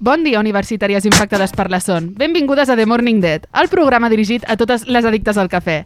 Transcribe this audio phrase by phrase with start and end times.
[0.00, 2.06] Bon dia, universitàries impactades per la son.
[2.16, 5.82] Benvingudes a The Morning Dead, el programa dirigit a totes les addictes al cafè.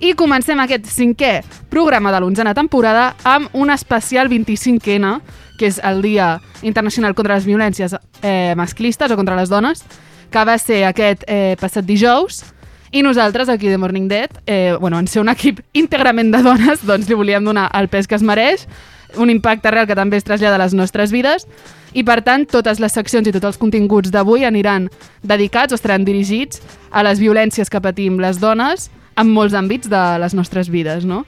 [0.00, 5.12] I comencem aquest cinquè programa de l'onzena temporada amb un especial 25N,
[5.60, 7.92] que és el Dia Internacional contra les Violències
[8.22, 9.84] eh, Masclistes o contra les dones,
[10.32, 12.46] que va ser aquest eh, passat dijous,
[12.88, 16.88] i nosaltres, aquí de Morning Dead, eh, bueno, en ser un equip íntegrament de dones,
[16.88, 18.64] doncs li volíem donar el pes que es mereix,
[19.16, 21.46] un impacte real que també es trasllada a les nostres vides,
[21.94, 24.90] i per tant totes les seccions i tots els continguts d'avui aniran
[25.22, 30.02] dedicats o estaran dirigits a les violències que patim les dones en molts àmbits de
[30.20, 31.24] les nostres vides, no?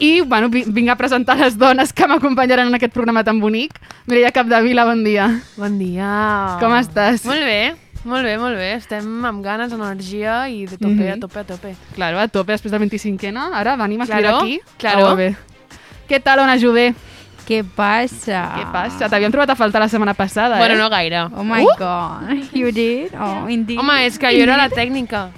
[0.00, 3.76] I, bueno, vi- vinc a presentar les dones que m'acompanyaran en aquest programa tan bonic.
[4.06, 5.28] Mireia Capdevila, bon dia.
[5.56, 6.56] Bon dia.
[6.58, 7.22] Com estàs?
[7.28, 8.72] Molt bé, molt bé, molt bé.
[8.80, 11.12] Estem amb ganes, energia i de tope, Mhm.
[11.12, 11.74] a tope, a tope.
[11.94, 13.36] Claro, a tope després del 25N.
[13.54, 14.60] Ara venim a Claro, claro, aquí.
[14.78, 15.12] claro.
[15.12, 15.36] Oh, bé.
[16.08, 16.94] Què tal, Ona Jové?
[17.52, 18.42] Què passa?
[18.56, 19.08] Què passa?
[19.12, 20.78] T'havíem trobat a faltar la setmana passada, Bueno, eh?
[20.80, 21.26] no gaire.
[21.36, 21.76] Oh my Uh!
[21.78, 23.12] god, you did?
[23.14, 23.78] Oh, indeed.
[23.78, 25.28] Home, és que jo era la tècnica.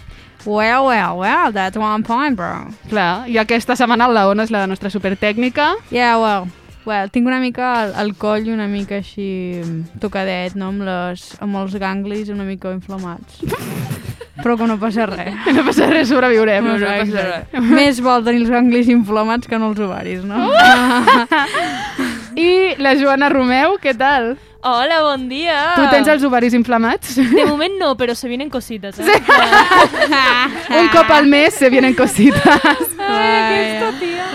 [0.46, 2.68] Well, well, well, that's one point, bro.
[2.90, 5.70] Clar, i aquesta setmana la Ona és la nostra supertècnica.
[5.90, 6.48] Yeah, well,
[6.86, 9.60] well, tinc una mica el, el coll una mica així
[10.02, 10.70] tocadet, no?
[10.72, 13.42] Amb, les, amb els ganglis una mica inflamats.
[14.42, 15.34] Però que no passa res.
[15.54, 16.66] No passa res, sobreviurem.
[16.66, 17.60] No, no passa res.
[17.70, 20.50] Més vol tenir els ganglis inflamats que no els ovaris, no?
[22.34, 24.34] I la Joana Romeu, què tal?
[24.66, 25.74] Hola, bon dia.
[25.76, 27.18] Tu tens els ovaris inflamats?
[27.20, 28.98] De moment no, pero se vienen cositas.
[28.98, 29.04] ¿eh?
[30.80, 32.96] Un cop al mes se vienen cositas.
[32.96, 33.73] Vaya,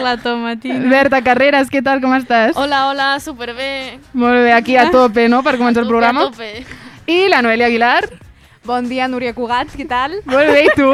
[0.09, 0.89] La tomatina.
[0.89, 2.55] Berta Carreras, què tal, com estàs?
[2.57, 3.99] Hola, hola, superbé.
[4.17, 6.23] Molt bé, aquí a tope, no?, per començar el Tope, programa.
[6.23, 6.65] a tope.
[7.05, 8.07] I la Noelia Aguilar.
[8.65, 10.15] Bon dia, Núria Cugat, què tal?
[10.25, 10.87] Molt bé, i tu?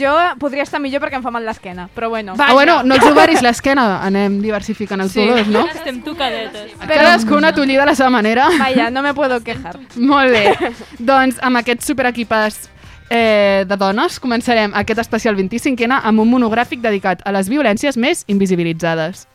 [0.00, 2.32] Jo podria estar millor perquè em fa mal l'esquena, però bueno.
[2.38, 3.84] Ah, bueno, no els ovaris, l'esquena.
[4.04, 5.66] Anem diversificant els dolors, no?
[5.74, 6.72] Estem tocadetes.
[6.80, 8.48] Cadascuna t'ho a la seva manera.
[8.58, 9.76] Vaya, no me puedo quejar.
[9.96, 10.56] Molt bé.
[10.98, 12.70] doncs amb aquest superequipàs
[13.10, 18.24] eh, de dones començarem aquest especial 25N amb un monogràfic dedicat a les violències més
[18.28, 19.26] invisibilitzades.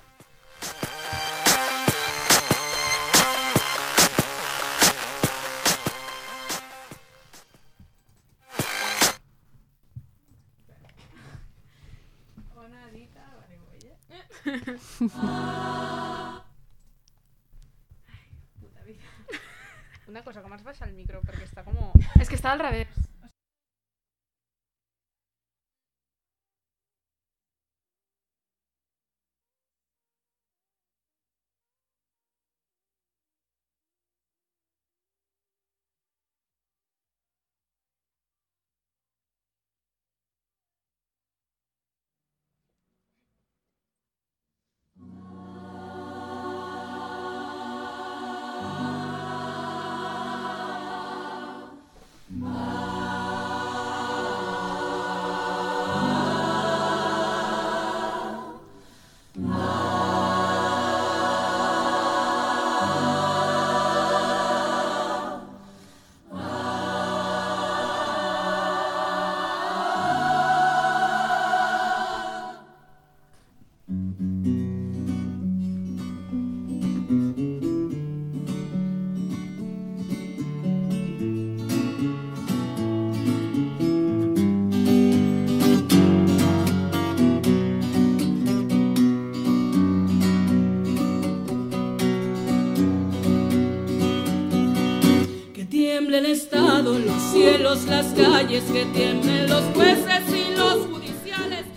[20.11, 21.21] Una cosa, com has baixat el micro?
[21.25, 21.77] Perquè està com...
[22.19, 23.00] És que està al revés.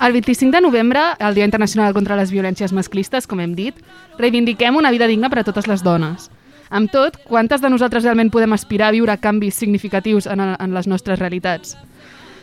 [0.00, 3.78] El 25 de novembre, el Dia Internacional contra les Violències Masclistes, com hem dit,
[4.18, 6.32] reivindiquem una vida digna per a totes les dones.
[6.74, 10.88] Amb tot, quantes de nosaltres realment podem aspirar a viure canvis significatius en, en les
[10.90, 11.76] nostres realitats?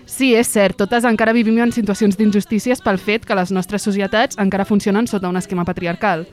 [0.06, 4.40] Sí, és cert, totes encara vivim en situacions d'injustícies pel fet que les nostres societats
[4.40, 6.24] encara funcionen sota un esquema patriarcal.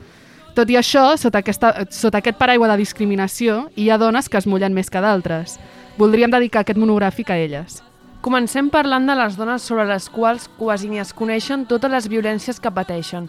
[0.55, 4.47] Tot i això, sota, aquesta, sota aquest paraigua de discriminació, hi ha dones que es
[4.47, 5.59] mullen més que d'altres.
[5.99, 7.81] Voldríem dedicar aquest monogràfic a elles.
[8.23, 12.59] Comencem parlant de les dones sobre les quals quasi ni es coneixen totes les violències
[12.63, 13.25] que pateixen.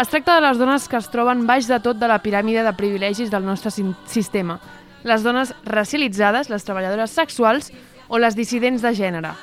[0.00, 2.72] Es tracta de les dones que es troben baix de tot de la piràmide de
[2.76, 3.68] privilegis del nostre
[4.08, 4.56] sistema.
[5.04, 7.68] Les dones racialitzades, les treballadores sexuals
[8.08, 9.34] o les dissidents de gènere.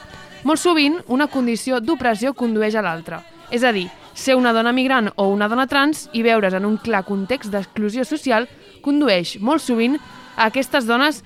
[0.44, 3.22] Molt sovint, una condició d'opressió condueix a l'altra.
[3.54, 3.86] És a dir,
[4.18, 8.02] ser una dona migrant o una dona trans i veure's en un clar context d'exclusió
[8.02, 8.50] social
[8.82, 10.00] condueix, molt sovint,
[10.36, 11.22] a aquestes dones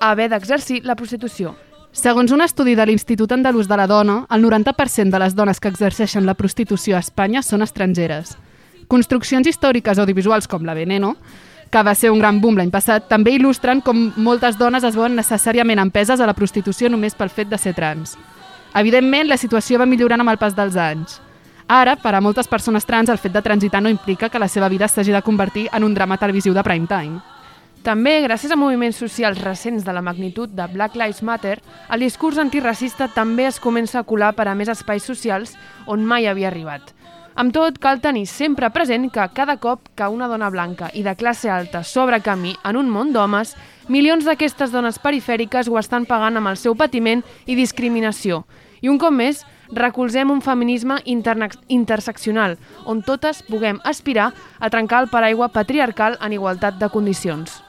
[0.00, 1.54] haver d'exercir la prostitució.
[1.92, 5.68] Segons un estudi de l'Institut Andalús de la Dona, el 90% de les dones que
[5.68, 8.36] exerceixen la prostitució a Espanya són estrangeres.
[8.88, 11.16] Construccions històriques audiovisuals com la Veneno
[11.70, 15.16] que va ser un gran boom l'any passat, també il·lustren com moltes dones es veuen
[15.18, 18.16] necessàriament empeses a la prostitució només pel fet de ser trans.
[18.76, 21.20] Evidentment, la situació va millorant amb el pas dels anys.
[21.68, 24.68] Ara, per a moltes persones trans, el fet de transitar no implica que la seva
[24.68, 27.20] vida s'hagi de convertir en un drama televisiu de prime time.
[27.88, 31.54] També, gràcies a moviments socials recents de la magnitud de Black Lives Matter,
[31.88, 35.54] el discurs antiracista també es comença a colar per a més espais socials
[35.88, 36.90] on mai havia arribat.
[37.32, 41.14] Amb tot, cal tenir sempre present que cada cop que una dona blanca i de
[41.16, 43.54] classe alta s'obre camí en un món d'homes,
[43.88, 48.42] milions d'aquestes dones perifèriques ho estan pagant amb el seu patiment i discriminació.
[48.82, 55.08] I un cop més, recolzem un feminisme interseccional, on totes puguem aspirar a trencar el
[55.08, 57.62] paraigua patriarcal en igualtat de condicions.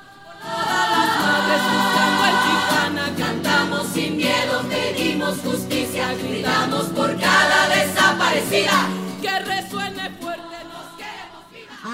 [3.93, 8.87] Sin miedo, pedimos justicia, gritamos por cada desaparecida.
[9.21, 11.43] Que resuene fuerte, nos queremos.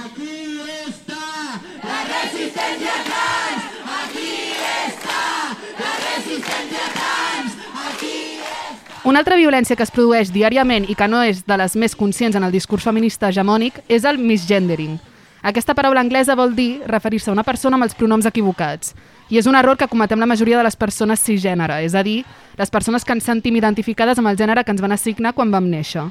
[0.06, 3.62] Aquí está la resistencia trans.
[4.03, 4.53] Aquí
[4.88, 5.21] está
[5.80, 7.53] la resistencia trans.
[7.89, 8.39] Aquí
[9.03, 12.36] Una altra violència que es produeix diàriament i que no és de les més conscients
[12.36, 14.98] en el discurs feminista hegemònic és el misgendering.
[15.45, 18.95] Aquesta paraula anglesa vol dir referir-se a una persona amb els pronoms equivocats.
[19.30, 22.24] I és un error que cometem la majoria de les persones cisgènere, és a dir,
[22.57, 25.69] les persones que ens sentim identificades amb el gènere que ens van assignar quan vam
[25.69, 26.07] néixer.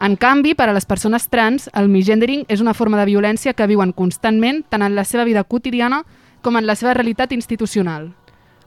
[0.00, 3.68] En canvi, per a les persones trans, el misgendering és una forma de violència que
[3.68, 6.00] viuen constantment tant en la seva vida quotidiana
[6.40, 8.08] com en la seva realitat institucional.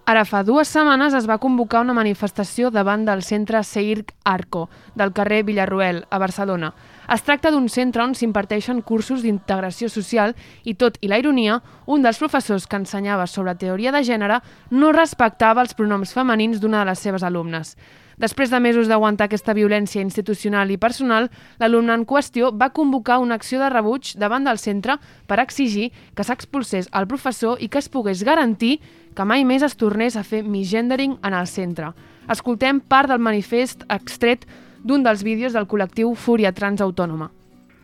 [0.06, 5.18] Ara fa dues setmanes es va convocar una manifestació davant del centre Seirc Arco, del
[5.18, 6.76] carrer Villarroel, a Barcelona.
[7.12, 12.02] Es tracta d'un centre on s'imparteixen cursos d'integració social i, tot i la ironia, un
[12.02, 14.40] dels professors que ensenyava sobre teoria de gènere
[14.72, 17.76] no respectava els pronoms femenins d'una de les seves alumnes.
[18.18, 21.28] Després de mesos d'aguantar aquesta violència institucional i personal,
[21.60, 24.98] l'alumne en qüestió va convocar una acció de rebuig davant del centre
[25.28, 28.80] per exigir que s'expulsés el professor i que es pogués garantir
[29.16, 31.92] que mai més es tornés a fer misgendering en el centre.
[32.32, 34.48] Escoltem part del manifest extret
[34.86, 37.32] d'un dels vídeos del col·lectiu Fúria Trans Autònoma.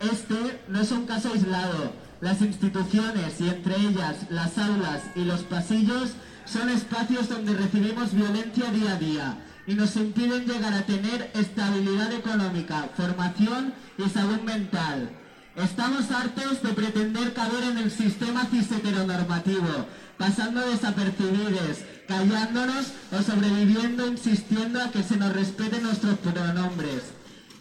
[0.00, 0.38] Este
[0.68, 1.90] no es un caso aislado.
[2.20, 6.14] Las instituciones y entre ellas las aulas y los pasillos
[6.44, 12.12] son espacios donde recibimos violencia día a día y nos impiden llegar a tener estabilidad
[12.12, 15.10] económica, formación y salud mental.
[15.56, 21.78] Estamos hartos de pretender caber en el sistema cis-heteronormativo, pasando desapercibidos,
[22.08, 27.02] callándonos o sobreviviendo insistiendo a que se nos respeten nuestros pronombres.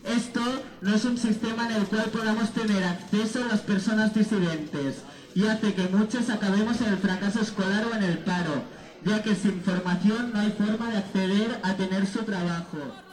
[0.06, 0.42] Esto
[0.80, 5.04] no es un sistema en el cual podamos tener acceso las personas disidentes
[5.36, 8.64] y hace que muchos acabemos en el fracaso escolar o en el paro,
[9.04, 13.11] ya que sin formación no hay forma de acceder a tener su trabajo.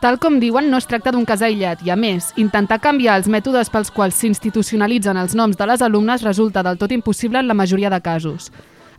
[0.00, 3.30] Tal com diuen, no es tracta d'un cas aïllat i, a més, intentar canviar els
[3.32, 7.56] mètodes pels quals s'institucionalitzen els noms de les alumnes resulta del tot impossible en la
[7.56, 8.50] majoria de casos.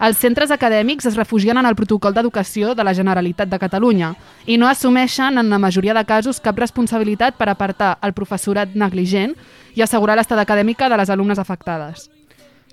[0.01, 4.11] Els centres acadèmics es refugien en el protocol d'educació de la Generalitat de Catalunya
[4.45, 9.33] i no assumeixen, en la majoria de casos, cap responsabilitat per apartar el professorat negligent
[9.73, 12.09] i assegurar l'estat acadèmica de les alumnes afectades.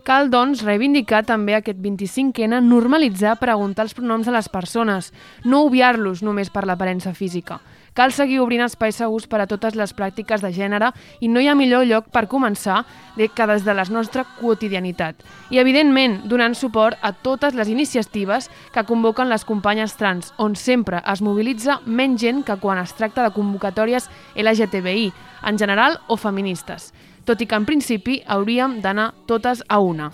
[0.05, 5.15] Cal, doncs, reivindicar també aquest 25N normalitzar preguntar els pronoms a les persones,
[5.49, 7.63] no obviar-los només per l'aparença física.
[7.94, 10.91] Cal seguir obrint espais segurs per a totes les pràctiques de gènere
[11.22, 12.82] i no hi ha millor lloc per començar
[13.15, 15.22] que des de la nostra quotidianitat.
[15.51, 21.03] I, evidentment, donant suport a totes les iniciatives que convoquen les companyes trans, on sempre
[21.06, 25.13] es mobilitza menys gent que quan es tracta de convocatòries LGTBI,
[25.46, 26.93] en general o feministes
[27.24, 30.10] tot i que en principi hauríem d'anar totes a una.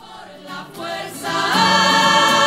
[0.46, 2.39] la fuerza.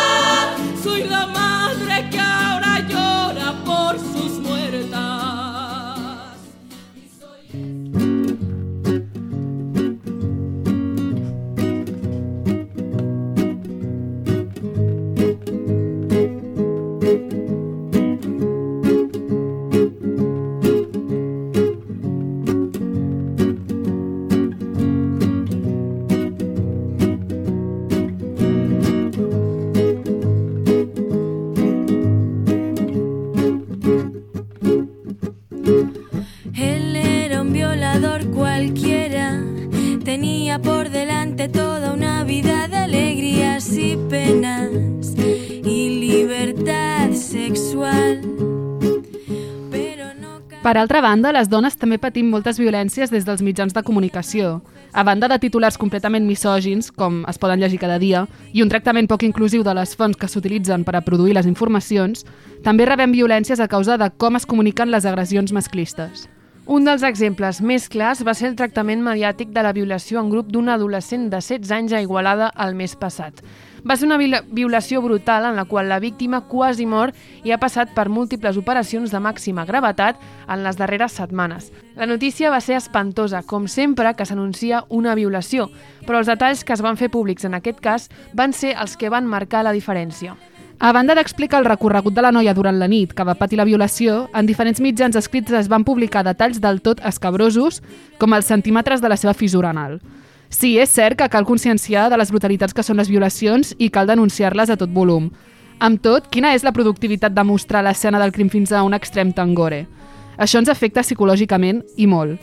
[50.73, 54.55] Per altra banda, les dones també patim moltes violències des dels mitjans de comunicació.
[54.89, 58.23] A banda de titulars completament misògins, com es poden llegir cada dia,
[58.57, 62.25] i un tractament poc inclusiu de les fonts que s'utilitzen per a produir les informacions,
[62.65, 66.25] també rebem violències a causa de com es comuniquen les agressions masclistes.
[66.65, 70.49] Un dels exemples més clars va ser el tractament mediàtic de la violació en grup
[70.49, 73.45] d'un adolescent de 16 anys a Igualada el mes passat.
[73.83, 77.11] Va ser una viola- violació brutal en la qual la víctima quasi mor
[77.43, 80.15] i ha passat per múltiples operacions de màxima gravetat
[80.47, 81.73] en les darreres setmanes.
[81.95, 85.69] La notícia va ser espantosa, com sempre que s'anuncia una violació,
[86.07, 89.09] però els detalls que es van fer públics en aquest cas van ser els que
[89.09, 90.37] van marcar la diferència.
[90.79, 93.67] A banda d'explicar el recorregut de la noia durant la nit que va patir la
[93.67, 97.83] violació, en diferents mitjans escrits es van publicar detalls del tot escabrosos,
[98.17, 99.99] com els centímetres de la seva fissura anal.
[100.53, 104.07] Sí, és cert que cal conscienciar de les brutalitats que són les violacions i cal
[104.07, 105.31] denunciar-les a tot volum.
[105.81, 109.33] Amb tot, quina és la productivitat de mostrar l'escena del crim fins a un extrem
[109.33, 109.87] tan gore?
[110.37, 112.37] Això ens afecta psicològicament i molt.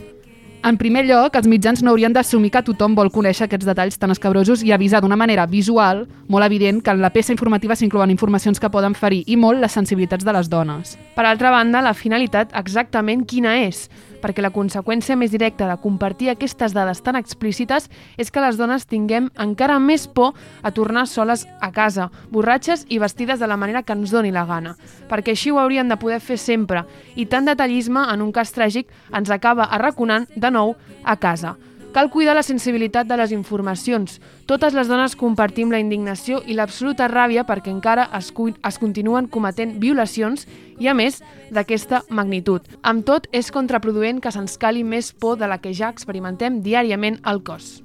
[0.61, 4.11] En primer lloc, els mitjans no haurien d'assumir que tothom vol conèixer aquests detalls tan
[4.13, 8.61] escabrosos i avisar d'una manera visual, molt evident, que en la peça informativa s'inclouen informacions
[8.61, 10.99] que poden ferir i molt les sensibilitats de les dones.
[11.15, 13.87] Per altra banda, la finalitat exactament quina és?
[14.21, 18.85] Perquè la conseqüència més directa de compartir aquestes dades tan explícites és que les dones
[18.85, 23.83] tinguem encara més por a tornar soles a casa, borratxes i vestides de la manera
[23.83, 24.75] que ens doni la gana.
[25.09, 26.85] Perquè així ho haurien de poder fer sempre,
[27.15, 31.57] i tant detallisme en un cas tràgic ens acaba arraconant de nou a casa.
[31.91, 34.21] Cal cuidar la sensibilitat de les informacions.
[34.47, 39.75] Totes les dones compartim la indignació i l'absoluta ràbia perquè encara es, es continuen cometent
[39.83, 40.47] violacions
[40.79, 41.19] i, a més,
[41.51, 42.63] d'aquesta magnitud.
[42.81, 47.19] Amb tot, és contraproduent que se'ns cali més por de la que ja experimentem diàriament
[47.23, 47.81] al cos.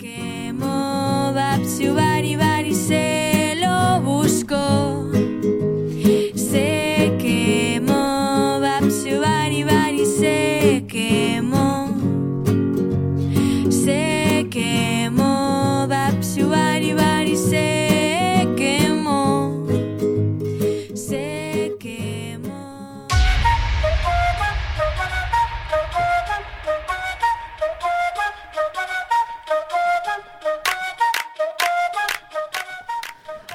[0.00, 4.56] que Mobapsiu bari bari se lo busco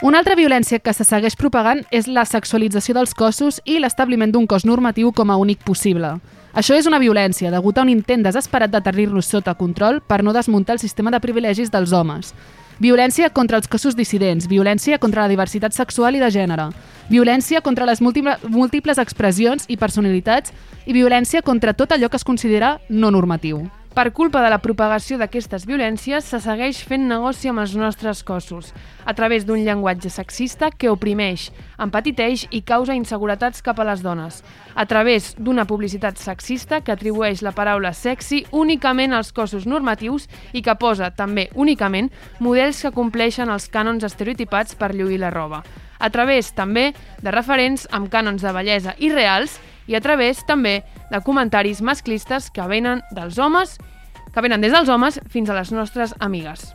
[0.06, 4.46] Una altra violència que se segueix propagant és la sexualització dels cossos i l'establiment d'un
[4.46, 6.12] cos normatiu com a únic possible.
[6.54, 10.36] Això és una violència, degut a un intent desesperat de tenir-los sota control per no
[10.36, 12.36] desmuntar el sistema de privilegis dels homes.
[12.78, 16.68] Violència contra els cossos dissidents, violència contra la diversitat sexual i de gènere,
[17.10, 20.54] violència contra les múltiple- múltiples expressions i personalitats
[20.86, 23.64] i violència contra tot allò que es considera no normatiu.
[23.96, 28.74] Per culpa de la propagació d'aquestes violències, se segueix fent negoci amb els nostres cossos,
[29.08, 31.46] a través d'un llenguatge sexista que oprimeix,
[31.80, 34.42] empetiteix i causa inseguretats cap a les dones,
[34.76, 40.60] a través d'una publicitat sexista que atribueix la paraula sexy únicament als cossos normatius i
[40.60, 42.12] que posa, també únicament,
[42.44, 45.64] models que compleixen els cànons estereotipats per lluir la roba,
[46.04, 46.90] a través també
[47.24, 49.56] de referents amb cànons de bellesa irreals
[49.94, 50.80] a través també
[51.12, 53.78] de comentaris masclistes que venen dels homes,
[54.34, 56.66] que venen des dels homes fins a les nostres amigues.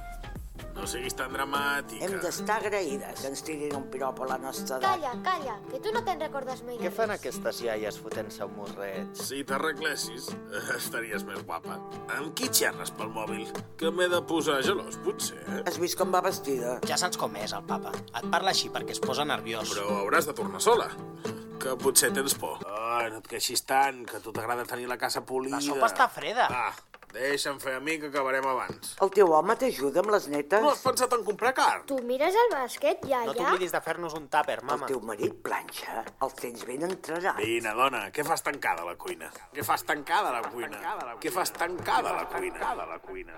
[0.81, 2.07] No siguis tan dramàtica.
[2.07, 4.87] Hem d'estar agraïdes que ens tirin un pirop a la nostra edat.
[4.87, 6.79] Calla, calla, que tu no te'n recordes mai.
[6.81, 9.11] Què fan aquestes iaies fotent-se un morret?
[9.21, 11.77] Si t'arreglessis, eh, estaries més guapa.
[12.17, 13.45] Amb qui xerres pel mòbil?
[13.77, 15.61] Que m'he de posar gelós, potser, eh?
[15.67, 16.79] Has vist com va vestida?
[16.89, 17.93] Ja saps com és, el papa.
[18.15, 19.77] Et parla així perquè es posa nerviós.
[19.77, 20.89] Però hauràs de tornar sola.
[21.61, 22.63] Que potser tens por.
[22.65, 25.59] Oh, no et queixis tant, que a tu t'agrada tenir la casa polida.
[25.59, 26.47] La sopa està freda.
[26.49, 26.73] Ah,
[27.13, 28.95] deixa'm fer a mi que acabarem abans.
[29.05, 30.65] El teu home t'ajuda amb les netes?
[30.65, 31.85] No has pensat en comprar carn?
[31.91, 33.27] Tu mires el bàsquet, iaia?
[33.29, 34.89] No t'oblidis de fer-nos un tàper, mama.
[34.89, 36.07] El teu marit planxa?
[36.25, 37.37] El tens ben entrenat?
[37.43, 39.29] Vine, dona, què fas tancada a la cuina?
[39.53, 40.81] Què fas tancada a la cuina?
[41.21, 42.73] Què fas tancada a la cuina?
[42.73, 43.37] a la cuina?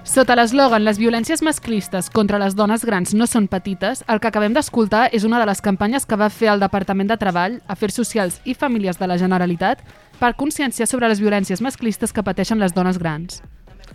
[0.00, 4.54] Sota l'eslògan Les violències masclistes contra les dones grans no són petites, el que acabem
[4.56, 8.40] d'escoltar és una de les campanyes que va fer el Departament de Treball, Afers Socials
[8.48, 9.84] i Famílies de la Generalitat
[10.18, 13.42] per conscienciar sobre les violències masclistes que pateixen les dones grans.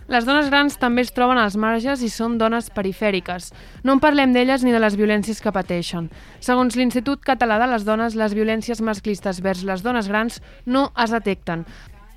[0.06, 3.50] Les dones grans també es troben als marges i són dones perifèriques.
[3.82, 6.06] No en parlem d'elles ni de les violències que pateixen.
[6.38, 11.10] Segons l'Institut Català de les Dones, les violències masclistes vers les dones grans no es
[11.10, 11.66] detecten.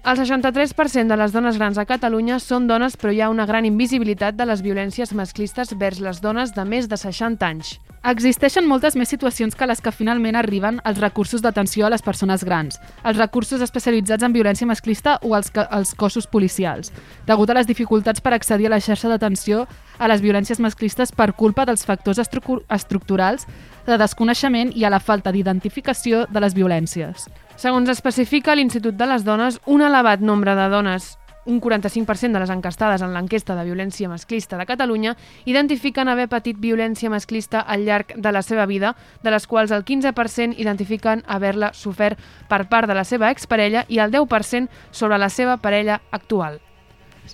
[0.06, 3.65] El 63% de les dones grans a Catalunya són dones, però hi ha una gran
[3.68, 7.74] invisibilitat de les violències masclistes vers les dones de més de 60 anys.
[8.08, 12.46] Existeixen moltes més situacions que les que finalment arriben als recursos d'atenció a les persones
[12.48, 16.94] grans, als recursos especialitzats en violència masclista o als, ca- als cossos policials,
[17.27, 19.65] degut a les dificultats per accedir a la xarxa d'atenció
[20.00, 23.46] a les violències masclistes per culpa dels factors estru estructurals
[23.86, 27.27] de desconeixement i a la falta d'identificació de les violències.
[27.60, 31.18] Segons especifica l'Institut de les Dones, un elevat nombre de dones
[31.50, 35.16] un 45% de les encastades en l'enquesta de violència masclista de Catalunya
[35.50, 39.84] identifiquen haver patit violència masclista al llarg de la seva vida, de les quals el
[39.84, 45.30] 15% identifiquen haver-la sofert per part de la seva exparella i el 10% sobre la
[45.30, 46.62] seva parella actual.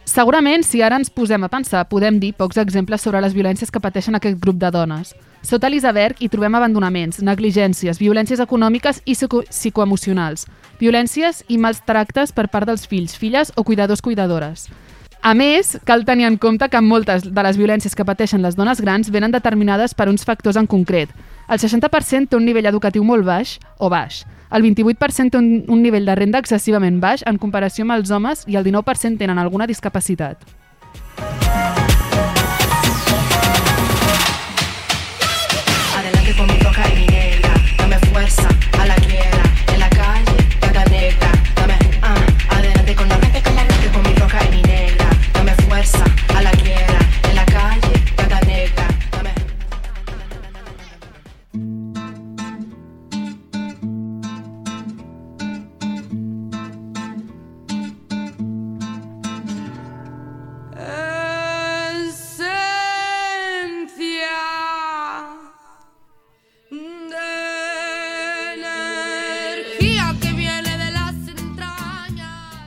[0.06, 3.84] Segurament, si ara ens posem a pensar, podem dir pocs exemples sobre les violències que
[3.84, 5.14] pateixen aquest grup de dones.
[5.46, 10.48] Sota l'iceberg hi trobem abandonaments, negligències, violències econòmiques i psico psicoemocionals,
[10.80, 14.66] violències i mals tractes per part dels fills, filles o cuidadors-cuidadores.
[15.22, 18.82] A més, cal tenir en compte que moltes de les violències que pateixen les dones
[18.82, 21.14] grans venen determinades per uns factors en concret.
[21.46, 24.24] El 60% té un nivell educatiu molt baix o baix.
[24.50, 28.48] El 28% té un, un nivell de renda excessivament baix en comparació amb els homes
[28.50, 30.42] i el 19% tenen alguna discapacitat.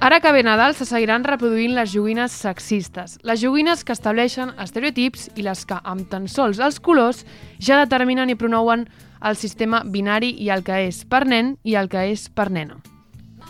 [0.00, 5.24] Ara que ve Nadal se seguiran reproduint les joguines sexistes, les joguines que estableixen estereotips
[5.34, 7.24] i les que, amb tan sols els colors,
[7.58, 8.86] ja determinen i promouen
[9.18, 12.78] el sistema binari i el que és per nen i el que és per nena.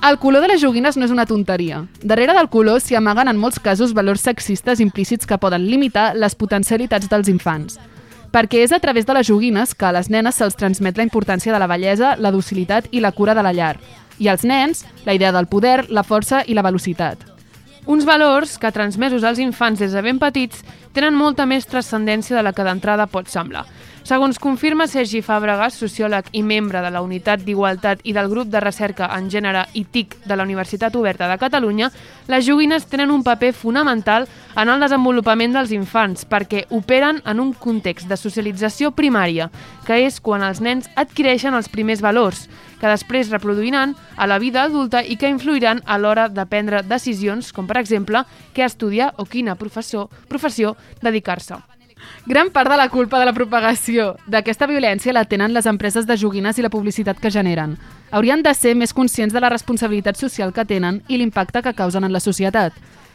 [0.08, 1.82] El color de les joguines no és una tonteria.
[2.00, 6.34] Darrere del color s'hi amaguen en molts casos valors sexistes implícits que poden limitar les
[6.34, 7.76] potencialitats dels infants.
[8.32, 11.52] Perquè és a través de les joguines que a les nenes se'ls transmet la importància
[11.52, 13.74] de la bellesa, la docilitat i la cura de la llar.
[14.18, 17.22] I als nens, la idea del poder, la força i la velocitat.
[17.88, 22.42] Uns valors que, transmesos als infants des de ben petits, tenen molta més transcendència de
[22.42, 23.64] la que d'entrada pot semblar.
[24.08, 28.62] Segons confirma Sergi Fàbregas, sociòleg i membre de la Unitat d'Igualtat i del grup de
[28.64, 31.90] recerca en gènere i TIC de la Universitat Oberta de Catalunya,
[32.32, 34.24] les joguines tenen un paper fonamental
[34.56, 39.50] en el desenvolupament dels infants perquè operen en un context de socialització primària,
[39.84, 42.46] que és quan els nens adquireixen els primers valors,
[42.80, 47.52] que després reproduiran a la vida adulta i que influiran a l'hora de prendre decisions,
[47.52, 48.24] com per exemple
[48.56, 51.60] què estudiar o quina professor, professió dedicar-se.
[52.26, 56.16] Gran part de la culpa de la propagació d'aquesta violència la tenen les empreses de
[56.16, 57.76] joguines i la publicitat que generen.
[58.10, 62.04] Haurien de ser més conscients de la responsabilitat social que tenen i l'impacte que causen
[62.04, 62.72] en la societat.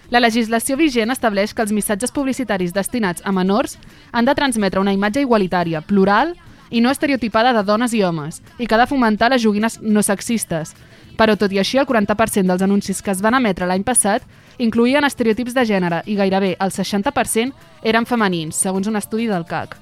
[0.10, 3.78] La legislació vigent estableix que els missatges publicitaris destinats a menors
[4.12, 6.36] han de transmetre una imatge igualitària, plural
[6.70, 10.04] i no estereotipada de dones i homes, i que ha de fomentar les joguines no
[10.04, 10.74] sexistes.
[11.18, 14.26] Però, tot i així, el 40% dels anuncis que es van emetre l'any passat
[14.58, 19.78] incluïen estereotips de gènere i gairebé el 60% eren femenins, segons un estudi del CAC.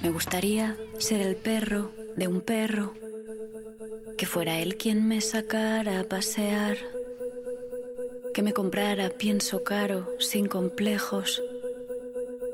[0.00, 2.94] Me gustaría ser el perro de un perro,
[4.16, 6.76] que fuera él quien me sacara a pasear,
[8.38, 11.42] que me comprara pienso caro, sin complejos,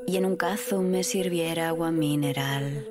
[0.07, 2.87] y en un cazo me sirviera agua mineral.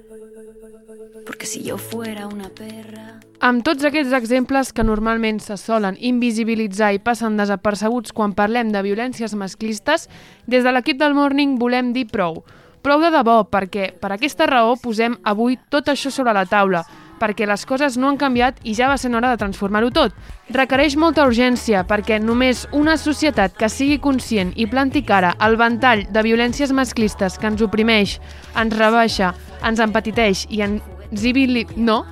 [1.27, 3.19] Porque si yo fuera una perra...
[3.41, 8.85] Amb tots aquests exemples que normalment se solen invisibilitzar i passen desapercebuts quan parlem de
[8.87, 10.07] violències masclistes,
[10.47, 12.45] des de l'equip del Morning volem dir prou.
[12.87, 16.87] Prou de debò, perquè per aquesta raó posem avui tot això sobre la taula,
[17.25, 20.13] perquè les coses no han canviat i ja va ser hora de transformar-ho tot.
[20.53, 26.05] Requereix molta urgència perquè només una societat que sigui conscient i planti cara al ventall
[26.13, 28.19] de violències masclistes que ens oprimeix,
[28.61, 29.33] ens rebaixa,
[29.65, 31.65] ens empatiteix i ens invili...
[31.77, 32.05] No?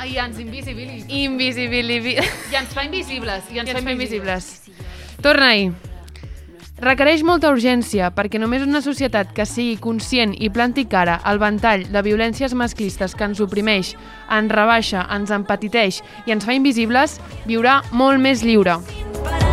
[0.00, 1.08] I ens invisibilitza.
[1.12, 2.16] Invisibilibi...
[2.16, 3.52] I ens fa invisibles.
[3.52, 4.50] I ens, I ens fa invisibles.
[5.20, 5.89] Torna-hi.
[6.80, 11.84] Requereix molta urgència perquè només una societat que sigui conscient i planti cara al ventall
[11.92, 13.92] de violències masclistes que ens oprimeix,
[14.32, 18.80] ens rebaixa, ens empatiteix i ens fa invisibles, viurà molt més lliure.
[18.80, 19.49] Aunque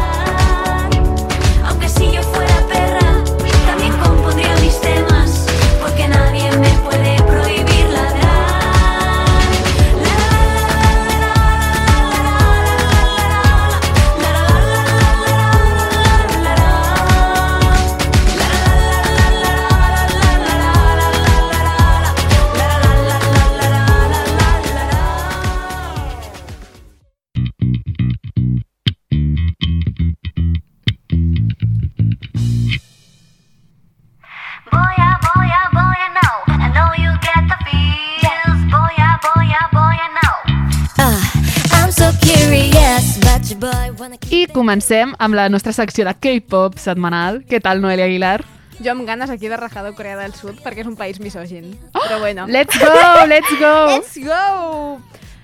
[44.57, 47.43] comencem amb la nostra secció de K-pop setmanal.
[47.45, 48.39] Què tal, Noelia Aguilar?
[48.81, 51.75] Jo amb ganes aquí de rajar de Corea del Sud perquè és un país misògin.
[51.93, 52.47] Però bueno.
[52.49, 53.75] Let's go, let's go!
[53.93, 54.97] Let's go!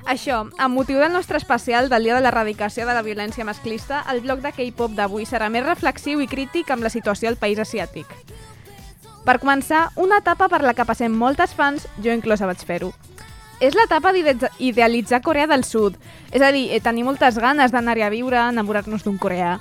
[0.09, 4.23] Això, amb motiu del nostre especial del Dia de l'Erradicació de la Violència Masclista, el
[4.25, 8.09] bloc de K-pop d'avui serà més reflexiu i crític amb la situació al país asiàtic.
[9.23, 12.89] Per començar, una etapa per la que passem moltes fans, jo inclosa vaig fer-ho.
[13.63, 15.95] És l'etapa d'ide- idealitzar Corea del Sud.
[16.31, 19.59] És a dir, eh, tenir moltes ganes d'anar-hi a viure, enamorar-nos d'un coreà,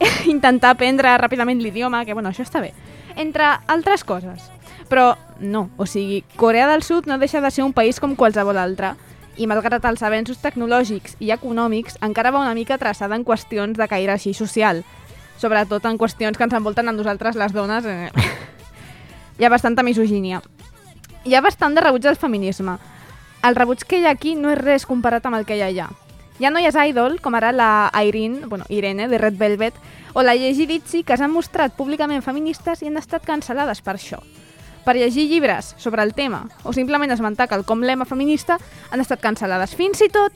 [0.26, 2.72] intentar aprendre ràpidament l'idioma, que bueno, això està bé,
[3.16, 4.50] entre altres coses.
[4.88, 8.56] Però no, o sigui, Corea del Sud no deixa de ser un país com qualsevol
[8.58, 8.94] altre,
[9.36, 13.88] i malgrat els avenços tecnològics i econòmics, encara va una mica traçada en qüestions de
[13.88, 14.84] caire així social,
[15.36, 17.84] sobretot en qüestions que ens envolten a nosaltres les dones.
[17.84, 18.10] Eh?
[19.38, 20.40] hi ha bastanta misogínia.
[21.24, 22.76] Hi ha bastant de rebuig al feminisme.
[23.44, 25.66] El rebuig que hi ha aquí no és res comparat amb el que hi ha
[25.68, 25.90] allà.
[26.40, 29.74] Hi noies idol, com ara la Irene, bueno, Irene, de Red Velvet,
[30.14, 34.22] o la Yeji Ditzy, que s'han mostrat públicament feministes i han estat cancel·lades per això.
[34.84, 38.56] Per llegir llibres sobre el tema, o simplement esmentar que el com lema feminista
[38.90, 39.76] han estat cancel·lades.
[39.76, 40.32] Fins i tot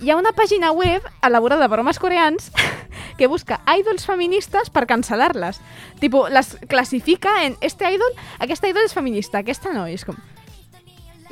[0.00, 2.48] hi ha una pàgina web elaborada per homes coreans
[3.18, 5.60] que busca ídols feministes per cancel·lar-les.
[6.00, 10.16] Tipo, les classifica en este ídol, aquesta ídol és feminista, aquesta no, és com...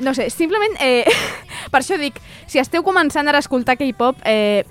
[0.01, 1.05] No sé, simplement, eh,
[1.71, 2.17] per això dic,
[2.49, 4.65] si esteu començant ara a escoltar K-pop, eh,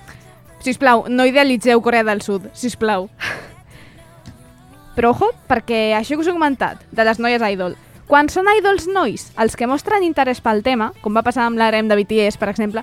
[0.60, 3.08] sisplau, no idealitzeu Corea del Sud, sisplau.
[4.96, 7.78] Però ojo, perquè això que us he comentat, de les noies idol,
[8.10, 11.86] quan són idols nois, els que mostren interès pel tema, com va passar amb l'Arem
[11.88, 12.82] de BTS, per exemple,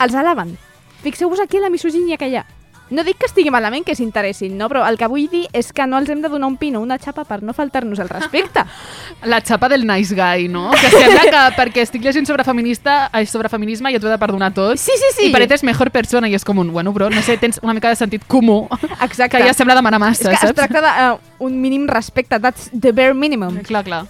[0.00, 0.56] els alaben.
[1.04, 2.46] Fixeu-vos aquí la misogínia que hi ha.
[2.94, 4.68] No dic que estigui malament que s'interessin, no?
[4.70, 6.98] però el que vull dir és que no els hem de donar un pino, una
[7.02, 8.62] xapa per no faltar-nos el respecte.
[9.32, 10.68] La xapa del nice guy, no?
[10.78, 14.20] Que sembla que perquè estic llegint sobre feminista, ai, sobre feminisme ja t'ho he de
[14.20, 14.78] perdonar tot.
[14.78, 15.28] Sí, sí, sí.
[15.30, 17.90] I pareces mejor persona i és com un, bueno, bro, no sé, tens una mica
[17.90, 18.64] de sentit comú.
[19.00, 19.34] Exacte.
[19.44, 20.52] Que ja sembla demanar massa, és que saps?
[20.52, 23.58] es tracta d'un mínim respecte, that's the bare minimum.
[23.66, 24.04] Clar, clar.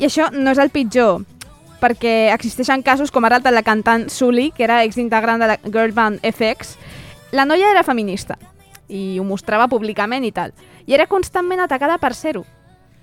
[0.00, 1.22] I això no és el pitjor,
[1.80, 5.58] perquè existeixen casos com ara el de la cantant Sully, que era exintegrant de la
[5.64, 6.76] girl band FX.
[7.36, 8.36] La noia era feminista
[8.88, 10.52] i ho mostrava públicament i tal,
[10.86, 12.44] i era constantment atacada per ser-ho.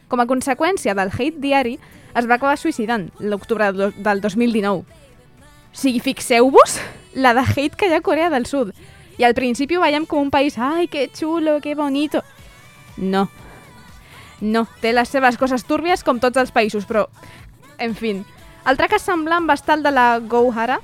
[0.08, 1.74] Com a conseqüència del hate diari,
[2.16, 4.84] es va acabar suïcidant l'octubre del do- del 2019.
[4.84, 6.78] O sigui, fixeu-vos
[7.16, 8.72] la de hate que hi ha a Corea del Sud.
[9.18, 12.24] I al principi ho veiem com un país, ai, que xulo, que bonito.
[12.98, 13.28] No.
[14.42, 17.08] No, té les seves coses túrbies com tots els països, però,
[17.78, 18.16] en fi.
[18.66, 20.80] Altre cas semblant va estar el de la Go Hara,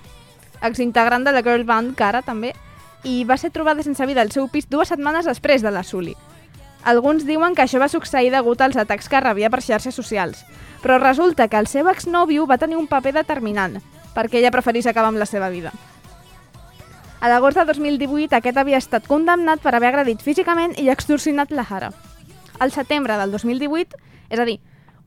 [0.61, 2.53] exintegrant de la girl band Kara, també,
[3.03, 6.15] i va ser trobada sense vida al seu pis dues setmanes després de la Sully.
[6.83, 10.45] Alguns diuen que això va succeir degut als atacs que rebia per xarxes socials,
[10.81, 13.81] però resulta que el seu exnòvio va tenir un paper determinant,
[14.15, 15.73] perquè ella preferís acabar amb la seva vida.
[17.19, 21.65] A l'agost de 2018, aquest havia estat condemnat per haver agredit físicament i extorsionat la
[21.67, 21.91] Hara.
[22.59, 24.61] Al setembre del 2018, és a dir,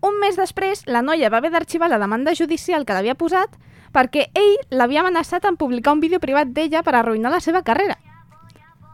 [0.05, 3.57] un mes després, la noia va haver d'arxivar la demanda judicial que l'havia posat
[3.92, 7.98] perquè ell l'havia amenaçat en publicar un vídeo privat d'ella per arruïnar la seva carrera.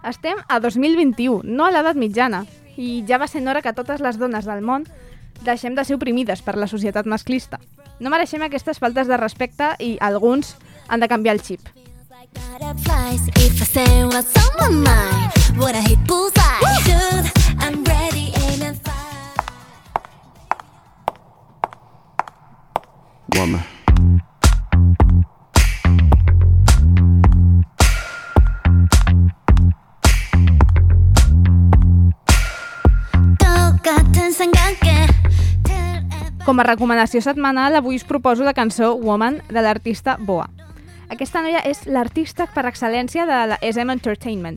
[0.07, 2.45] Estem a 2021, no a l'edat mitjana,
[2.77, 4.87] i ja va sent hora que totes les dones del món
[5.43, 7.59] deixem de ser oprimides per la societat masclista.
[7.99, 10.57] No mereixem aquestes faltes de respecte i alguns
[10.89, 11.61] han de canviar el xip.
[12.59, 13.29] Butterflies,
[36.49, 40.47] Com a recomanació setmanal, avui us proposo la cançó Woman de l'artista Boa.
[41.13, 44.57] Aquesta noia és l'artista per excel·lència de la SM Entertainment.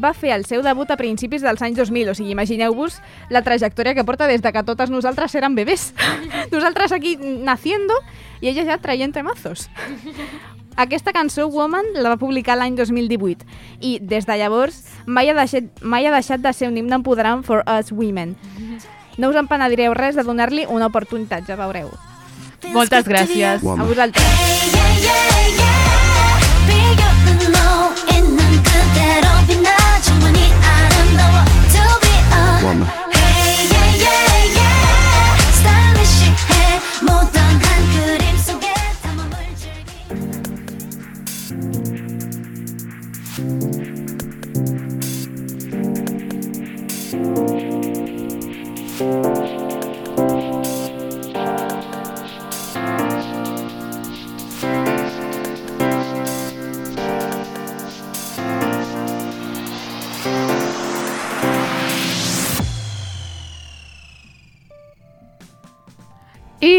[0.00, 2.96] Va fer el seu debut a principis dels anys 2000, o sigui, imagineu-vos
[3.28, 5.90] la trajectòria que porta des de que totes nosaltres érem bebès.
[6.56, 8.00] nosaltres aquí naciendo
[8.40, 9.68] i ella ja traient temazos.
[10.80, 13.44] Aquesta cançó, Woman, la va publicar l'any 2018
[13.84, 17.44] i des de llavors mai ha, deixat, mai ha deixat de ser un himne empoderant
[17.44, 18.38] for us women.
[19.16, 21.90] No us empenedireu res de donar-li una oportunitat, ja veureu.
[22.72, 23.80] Moltes gràcies Guam.
[23.80, 24.24] a vosaltres.
[24.24, 25.76] Hey, yeah, yeah, yeah.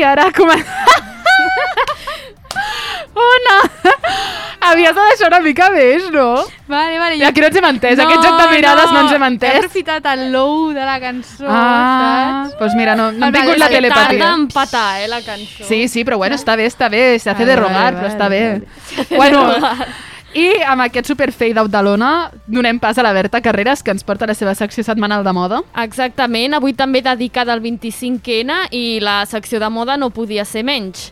[0.03, 0.65] Ara comença...
[3.17, 3.55] Ona!
[4.67, 6.43] Havies de deixar una mica més, no?
[6.67, 7.15] Vale, vale.
[7.17, 9.55] I aquí no ens hem entès, aquest joc de mirades no ens hem He entès.
[9.61, 12.59] aprofitat el low de la cançó, Ah, saps?
[12.59, 14.17] doncs mira, no, no hem tingut la Tarda telepatia.
[14.27, 15.63] en empatar, eh, la cançó.
[15.69, 18.11] Sí, sí, però bueno, està bé, està bé, se hace Vale, de rogar, vale, però
[18.11, 18.61] està bé.
[19.15, 19.47] Bueno,
[20.37, 23.89] i amb aquest super fade out de l'Ona donem pas a la Berta Carreras, que
[23.89, 25.63] ens porta la seva secció setmanal de moda.
[25.81, 31.09] Exactament, avui també dedicada al 25N i la secció de moda no podia ser menys.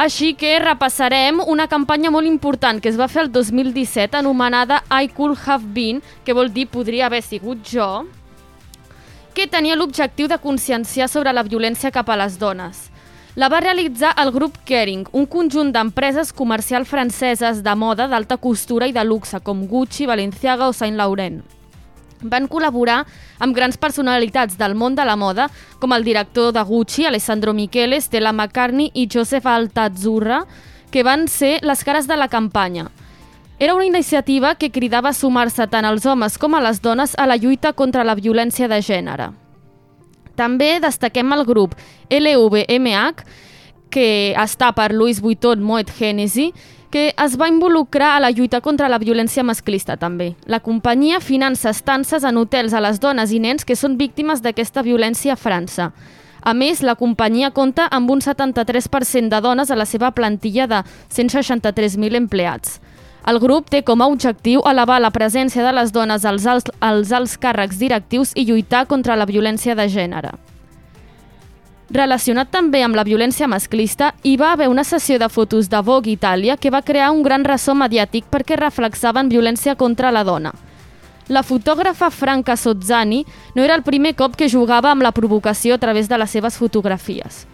[0.00, 5.12] Així que repassarem una campanya molt important que es va fer el 2017 anomenada I
[5.12, 8.06] Could Have Been, que vol dir podria haver sigut jo,
[9.34, 12.88] que tenia l'objectiu de conscienciar sobre la violència cap a les dones.
[13.34, 18.86] La va realitzar el grup Kering, un conjunt d'empreses comercials franceses de moda d'alta costura
[18.86, 21.40] i de luxe, com Gucci, Balenciaga o Saint Laurent.
[22.22, 23.00] Van col·laborar
[23.42, 25.48] amb grans personalitats del món de la moda,
[25.82, 30.44] com el director de Gucci, Alessandro Michele, Stella McCartney i Joseph Altazzurra,
[30.92, 32.92] que van ser les cares de la campanya.
[33.58, 37.26] Era una iniciativa que cridava a sumar-se tant els homes com a les dones a
[37.26, 39.34] la lluita contra la violència de gènere.
[40.36, 41.74] També destaquem el grup
[42.10, 43.24] LVMH,
[43.94, 46.50] que està per Louis Vuitton Moet Hennessy,
[46.94, 50.34] que es va involucrar a la lluita contra la violència masclista també.
[50.46, 54.82] La companyia finança estances en hotels a les dones i nens que són víctimes d'aquesta
[54.86, 55.90] violència a França.
[56.44, 60.82] A més, la companyia compta amb un 73% de dones a la seva plantilla de
[61.10, 62.78] 163.000 empleats.
[63.24, 67.12] El grup té com a objectiu elevar la presència de les dones als alts, als
[67.12, 70.34] alts càrrecs directius i lluitar contra la violència de gènere.
[71.94, 76.12] Relacionat també amb la violència masclista, hi va haver una sessió de fotos de Vogue
[76.12, 80.52] Itàlia que va crear un gran ressò mediàtic perquè reflexaven violència contra la dona.
[81.28, 85.78] La fotògrafa Franca Sozzani no era el primer cop que jugava amb la provocació a
[85.80, 87.46] través de les seves fotografies.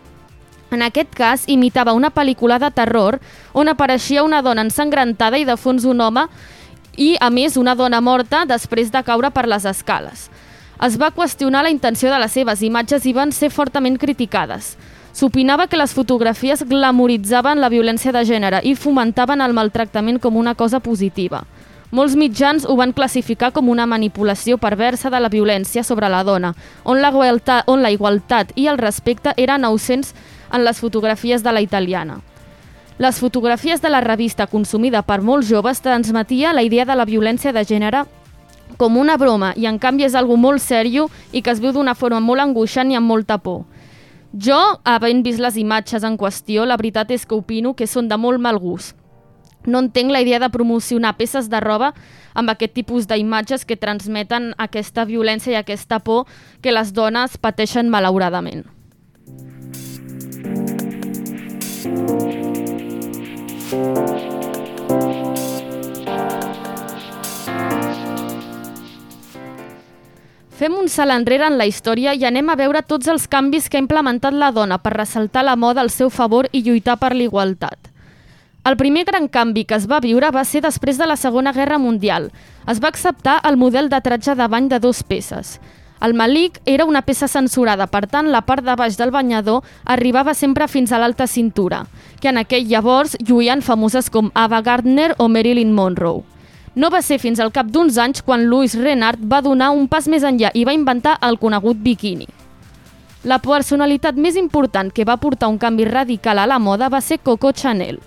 [0.71, 3.19] En aquest cas, imitava una pel·lícula de terror
[3.53, 6.29] on apareixia una dona ensangrentada i de fons un home
[6.97, 10.29] i, a més, una dona morta després de caure per les escales.
[10.81, 14.77] Es va qüestionar la intenció de les seves imatges i van ser fortament criticades.
[15.13, 20.55] S'opinava que les fotografies glamoritzaven la violència de gènere i fomentaven el maltractament com una
[20.55, 21.43] cosa positiva.
[21.91, 26.55] Molts mitjans ho van classificar com una manipulació perversa de la violència sobre la dona,
[26.85, 30.15] on la, igualtat, on la igualtat i el respecte eren ausents
[30.53, 32.21] en les fotografies de la italiana.
[32.99, 37.53] Les fotografies de la revista consumida per molts joves transmetia la idea de la violència
[37.53, 38.05] de gènere
[38.77, 41.95] com una broma i en canvi és algo molt sèrio i que es viu d'una
[41.95, 43.65] forma molt angoixant i amb molta por.
[44.33, 48.19] Jo, havent vist les imatges en qüestió, la veritat és que opino que són de
[48.21, 48.97] molt mal gust.
[49.67, 51.93] No entenc la idea de promocionar peces de roba
[52.33, 56.29] amb aquest tipus d'imatges que transmeten aquesta violència i aquesta por
[56.63, 58.65] que les dones pateixen malauradament.
[70.61, 73.79] Fem un salt enrere en la història i anem a veure tots els canvis que
[73.79, 77.88] ha implementat la dona per ressaltar la moda al seu favor i lluitar per l'igualtat.
[78.68, 81.79] El primer gran canvi que es va viure va ser després de la Segona Guerra
[81.81, 82.29] Mundial.
[82.68, 85.57] Es va acceptar el model de tratge de bany de dos peces.
[86.01, 90.33] El malic era una peça censurada, per tant, la part de baix del banyador arribava
[90.33, 91.85] sempre fins a l'alta cintura,
[92.21, 96.23] que en aquell llavors lluïen famoses com Ava Gardner o Marilyn Monroe.
[96.75, 100.07] No va ser fins al cap d'uns anys quan Louis Renard va donar un pas
[100.09, 102.29] més enllà i va inventar el conegut biquini.
[103.29, 107.19] La personalitat més important que va portar un canvi radical a la moda va ser
[107.21, 108.01] Coco Chanel.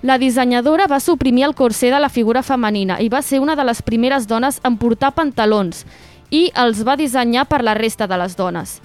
[0.00, 3.64] La dissenyadora va suprimir el corser de la figura femenina i va ser una de
[3.64, 5.84] les primeres dones en portar pantalons
[6.30, 8.80] i els va dissenyar per la resta de les dones.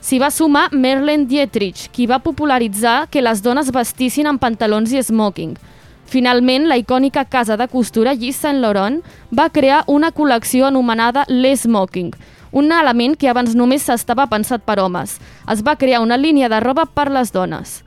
[0.00, 5.02] S'hi va sumar Merlin Dietrich, qui va popularitzar que les dones vestissin amb pantalons i
[5.02, 5.58] smoking.
[6.10, 8.96] Finalment, la icònica casa de costura Yves Saint Laurent
[9.30, 12.10] va crear una col·lecció anomenada l'Smoking,
[12.50, 15.20] un element que abans només s'estava pensat per homes.
[15.46, 17.84] Es va crear una línia de roba per les dones.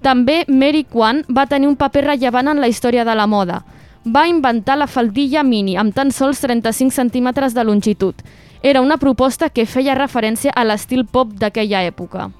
[0.00, 3.64] També Mary Kwan va tenir un paper rellevant en la història de la moda.
[4.14, 8.14] Va inventar la faldilla mini amb tan sols 35 centímetres de longitud.
[8.62, 12.30] Era una proposta que feia referència a l'estil pop d'aquella època.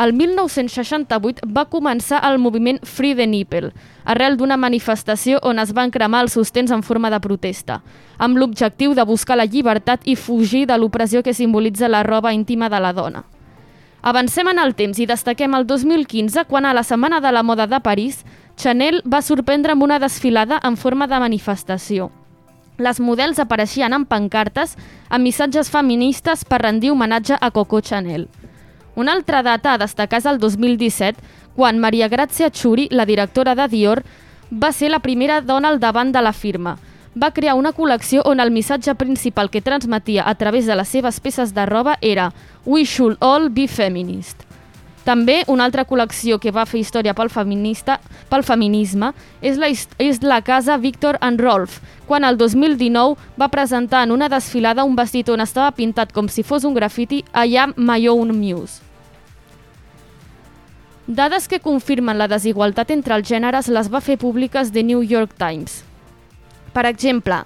[0.00, 3.74] El 1968 va començar el moviment Free the Nipple,
[4.04, 7.82] arrel d'una manifestació on es van cremar els sostens en forma de protesta,
[8.18, 12.70] amb l'objectiu de buscar la llibertat i fugir de l'opressió que simbolitza la roba íntima
[12.70, 13.24] de la dona.
[14.04, 17.66] Avancem en el temps i destaquem el 2015 quan a la Setmana de la Moda
[17.66, 18.24] de París
[18.56, 22.10] Chanel va sorprendre amb una desfilada en forma de manifestació.
[22.78, 24.74] Les models apareixien en pancartes
[25.08, 28.28] amb missatges feministes per rendir homenatge a Coco Chanel.
[28.96, 31.18] Una altra data a destacar és el 2017,
[31.54, 34.02] quan Maria Grazia Churi, la directora de Dior,
[34.50, 36.78] va ser la primera dona al davant de la firma.
[37.14, 41.20] Va crear una col·lecció on el missatge principal que transmetia a través de les seves
[41.20, 42.32] peces de roba era
[42.64, 44.42] «We should all be feminist».
[45.04, 47.98] També una altra col·lecció que va fer història pel, feminista,
[48.30, 49.12] pel feminisme
[49.44, 49.68] és la,
[50.00, 54.96] és la casa Victor and Rolf, quan el 2019 va presentar en una desfilada un
[54.96, 58.80] vestit on estava pintat com si fos un grafiti I am my own muse.
[61.06, 65.36] Dades que confirmen la desigualtat entre els gèneres les va fer públiques The New York
[65.36, 65.82] Times.
[66.72, 67.42] Per exemple,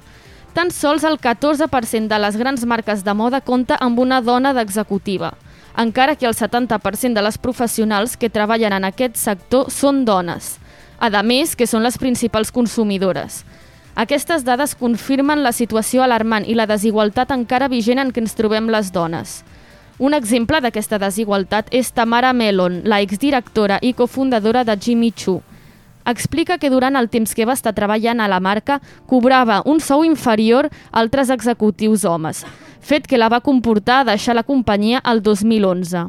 [0.55, 5.33] tan sols el 14% de les grans marques de moda compta amb una dona d'executiva,
[5.77, 10.57] encara que el 70% de les professionals que treballen en aquest sector són dones,
[10.99, 13.45] a més que són les principals consumidores.
[13.99, 18.69] Aquestes dades confirmen la situació alarmant i la desigualtat encara vigent en què ens trobem
[18.71, 19.43] les dones.
[19.99, 25.43] Un exemple d'aquesta desigualtat és Tamara Melon, la exdirectora i cofundadora de Jimmy Choo.
[26.09, 30.07] Explica que durant el temps que va estar treballant a la marca cobrava un sou
[30.09, 32.47] inferior a altres executius homes,
[32.81, 36.07] fet que la va comportar a deixar la companyia el 2011.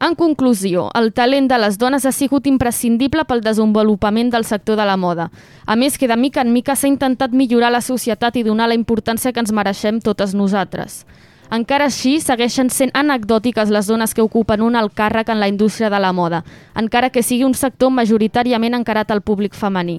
[0.00, 4.86] En conclusió, el talent de les dones ha sigut imprescindible pel desenvolupament del sector de
[4.88, 5.26] la moda.
[5.66, 8.78] A més que de mica en mica s'ha intentat millorar la societat i donar la
[8.78, 11.02] importància que ens mereixem totes nosaltres.
[11.50, 15.90] Encara així, segueixen sent anecdòtiques les dones que ocupen un alt càrrec en la indústria
[15.90, 16.44] de la moda,
[16.78, 19.98] encara que sigui un sector majoritàriament encarat al públic femení.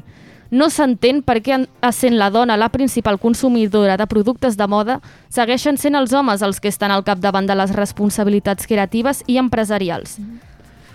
[0.51, 5.75] No s'entén per què, essent la dona la principal consumidora de productes de moda, segueixen
[5.79, 10.19] sent els homes els que estan al capdavant de les responsabilitats creatives i empresarials.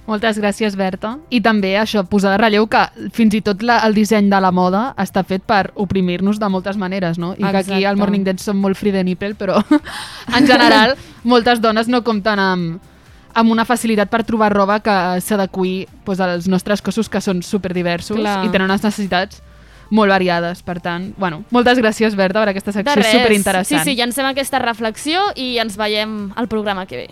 [0.06, 1.16] Moltes gràcies, Berta.
[1.34, 2.82] I també això, posar de relleu que
[3.14, 6.78] fins i tot la, el disseny de la moda està fet per oprimir-nos de moltes
[6.78, 7.32] maneres, no?
[7.34, 7.86] I que aquí Exacte.
[7.90, 9.58] al Morning Dead som molt free de nipple, però
[10.38, 12.94] en general moltes dones no compten amb,
[13.34, 15.74] amb una facilitat per trobar roba que s'adequi
[16.06, 18.38] pues, als nostres cossos que són superdiversos Clar.
[18.46, 19.42] i tenen unes necessitats
[19.90, 20.62] molt variades.
[20.66, 23.82] Per tant, bueno, moltes gràcies, Berta, per aquesta secció superinteressant.
[23.82, 27.08] Sí, sí, llancem aquesta reflexió i ens veiem al programa que ve.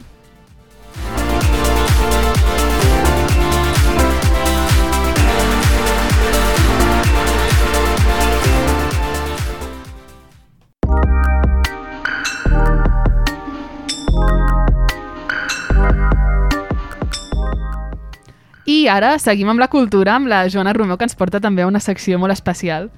[18.95, 21.83] Ara seguim amb la cultura, amb la Joana Romeu, que ens porta també a una
[21.83, 22.91] secció molt especial.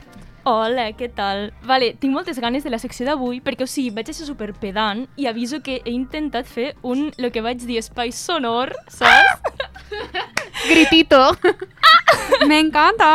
[0.46, 1.48] Hola, què tal?
[1.66, 5.00] Vale, tinc moltes ganes de la secció d'avui perquè, o sigui, vaig ser super pedant
[5.18, 9.42] i aviso que he intentat fer un, lo que vaig dir, espai sonor, saps?
[10.70, 11.18] Gritito!
[12.48, 13.08] Me encanta!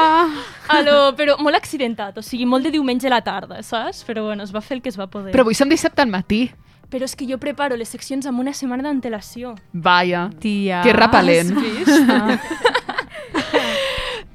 [0.75, 4.03] Aló, però molt accidentat, o sigui, molt de diumenge a la tarda, saps?
[4.07, 5.31] Però bueno, es va fer el que es va poder.
[5.31, 6.49] Però avui som dissabte al matí.
[6.91, 9.55] Però és que jo preparo les seccions amb una setmana d'antelació.
[9.71, 10.29] Vaja.
[10.43, 10.81] Tia.
[10.83, 11.55] Que repel·lent.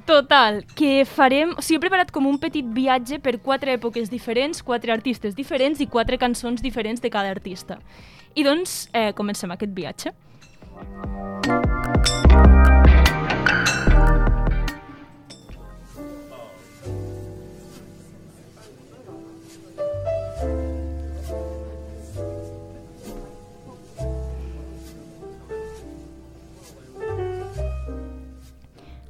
[0.06, 1.52] Total, que farem...
[1.58, 5.82] O sigui, he preparat com un petit viatge per quatre èpoques diferents, quatre artistes diferents
[5.82, 7.80] i quatre cançons diferents de cada artista.
[8.38, 10.14] I doncs, eh, comencem aquest viatge.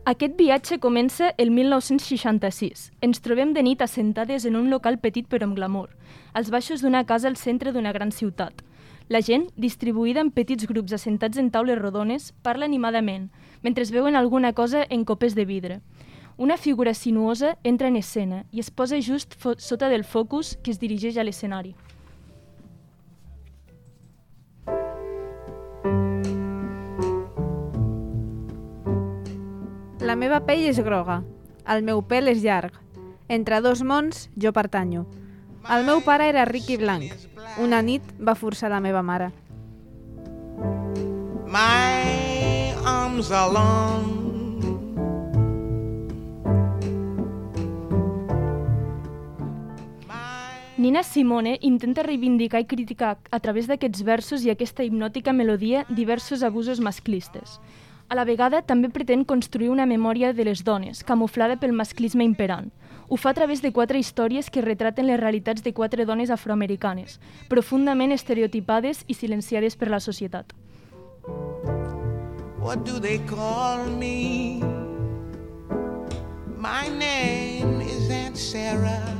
[0.06, 2.82] Aquest viatge comença el 1966.
[3.02, 5.88] Ens trobem de nit assentades en un local petit però amb glamour,
[6.32, 8.62] als baixos d'una casa al centre d'una gran ciutat.
[9.10, 13.32] La gent, distribuïda en petits grups assentats en taules rodones, parla animadament,
[13.66, 15.80] mentre es veuen alguna cosa en copes de vidre.
[16.36, 20.78] Una figura sinuosa entra en escena i es posa just sota del focus que es
[20.78, 21.74] dirigeix a l'escenari.
[30.06, 31.16] La meva pell és groga.
[31.66, 32.76] El meu pèl és llarg.
[33.26, 35.00] Entre dos mons, jo pertanyo.
[35.66, 37.10] El meu pare era ric i blanc.
[37.58, 39.32] Una nit va forçar la meva mare.
[41.50, 44.12] My arms are long.
[50.78, 56.46] Nina Simone intenta reivindicar i criticar a través d'aquests versos i aquesta hipnòtica melodia diversos
[56.46, 57.58] abusos masclistes.
[58.08, 62.68] A la vegada també pretén construir una memòria de les dones, camuflada pel masclisme imperant.
[63.08, 67.18] Ho fa a través de quatre històries que retraten les realitats de quatre dones afroamericanes,
[67.50, 70.54] profundament estereotipades i silenciades per la societat.
[72.62, 74.62] What do they call me?
[76.56, 79.16] My name is Aunt Sarah.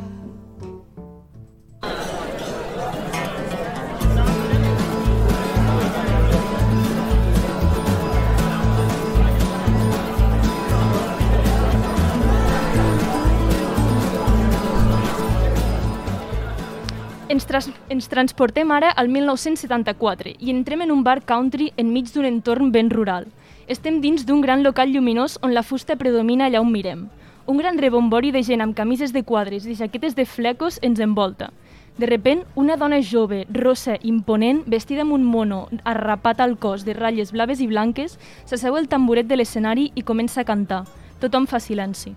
[17.46, 22.70] Tras ens transportem ara al 1974 i entrem en un bar country enmig d'un entorn
[22.72, 23.26] ben rural.
[23.66, 27.08] Estem dins d'un gran local lluminós on la fusta predomina allà on mirem.
[27.46, 31.50] Un gran rebombori de gent amb camises de quadres i jaquetes de flecos ens envolta.
[31.98, 36.94] De repent, una dona jove, rossa, imponent, vestida amb un mono arrapat al cos de
[36.94, 40.84] ratlles blaves i blanques, s'asseu al tamboret de l'escenari i comença a cantar.
[41.18, 42.14] Tothom fa silenci.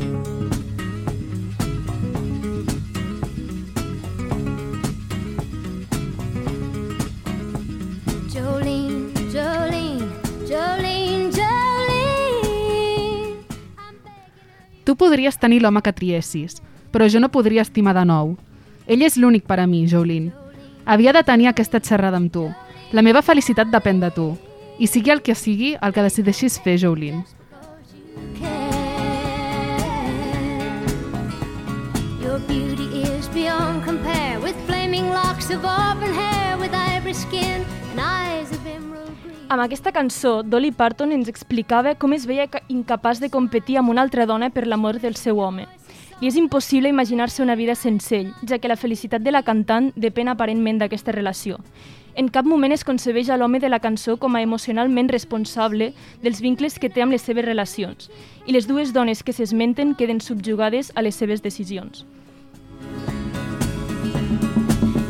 [0.00, 0.39] Jolene,
[14.90, 16.56] Tu podries tenir l'home que triessis,
[16.90, 18.32] però jo no podria estimar de nou.
[18.90, 20.32] Ell és l'únic per a mi, Jolene.
[20.82, 22.48] Havia de tenir aquesta xerrada amb tu.
[22.90, 24.24] La meva felicitat depèn de tu.
[24.82, 27.22] I sigui el que sigui, el que decideixis fer, Jolene.
[32.18, 37.62] Your beauty is beyond compare with flaming locks of auburn hair, with ivory skin
[37.92, 38.59] and eyes of.
[39.50, 43.90] Amb aquesta cançó, Dolly Parton ens explicava com es veia ca- incapaç de competir amb
[43.90, 45.64] una altra dona per l'amor del seu home.
[46.20, 49.90] I és impossible imaginar-se una vida sense ell, ja que la felicitat de la cantant
[49.96, 51.58] depèn aparentment d'aquesta relació.
[52.14, 56.40] En cap moment es concebeix a l'home de la cançó com a emocionalment responsable dels
[56.40, 58.06] vincles que té amb les seves relacions,
[58.46, 62.06] i les dues dones que s'esmenten queden subjugades a les seves decisions.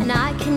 [0.01, 0.57] And I can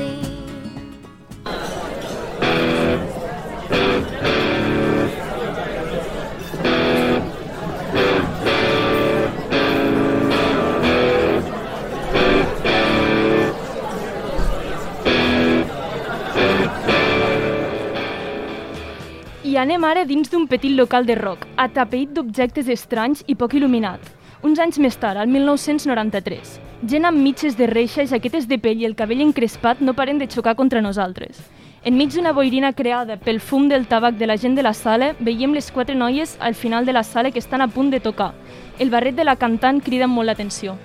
[19.61, 24.01] Anem ara dins d'un petit local de rock, atapeït d'objectes estranys i poc il·luminat.
[24.41, 26.55] Uns anys més tard, al 1993,
[26.89, 30.25] gent amb mitges de reixa, jaquetes de pell i el cabell encrespat no paren de
[30.25, 31.43] xocar contra nosaltres.
[31.85, 35.53] Enmig d'una boirina creada pel fum del tabac de la gent de la sala, veiem
[35.53, 38.33] les quatre noies al final de la sala que estan a punt de tocar.
[38.79, 40.77] El barret de la cantant crida molt l'atenció.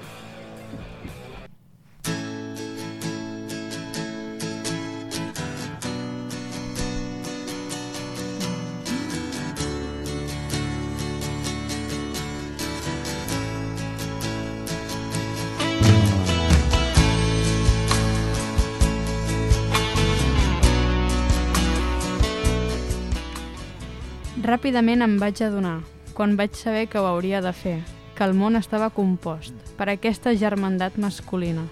[24.47, 25.81] Ràpidament em vaig adonar,
[26.15, 27.81] quan vaig saber que ho hauria de fer,
[28.15, 31.65] que el món estava compost per aquesta germandat masculina.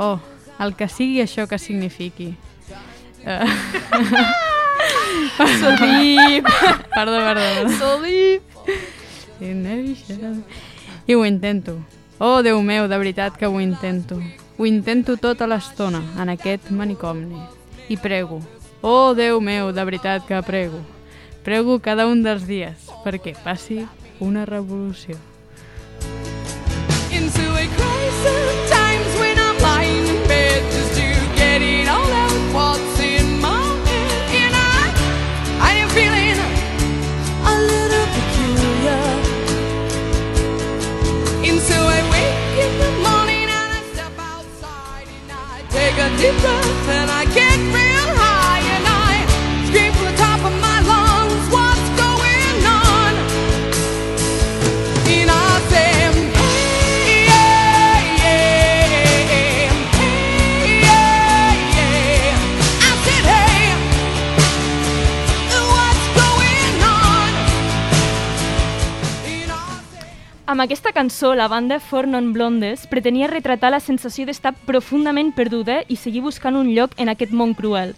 [0.00, 0.16] Oh,
[0.58, 2.34] el que sigui això que signifiqui.
[3.28, 3.44] Uh...
[5.58, 6.46] Solip!
[6.94, 7.40] Perdó, perdó.
[7.40, 7.72] perdó.
[7.76, 8.42] Solip!
[11.06, 11.78] I ho intento.
[12.18, 14.22] Oh, Déu meu, de veritat que ho intento.
[14.56, 17.42] Ho intento tota l'estona en aquest manicomni.
[17.88, 18.40] I prego.
[18.80, 20.80] Oh, Déu meu, de veritat que prego.
[21.48, 23.78] Prego cada un dels dies perquè passi
[24.20, 25.16] una revolució.
[27.10, 28.68] into a crisis
[46.08, 47.47] I deep breath and I get
[70.48, 75.82] Amb aquesta cançó, la banda Four Non Blondes pretenia retratar la sensació d'estar profundament perduda
[75.92, 77.92] i seguir buscant un lloc en aquest món cruel.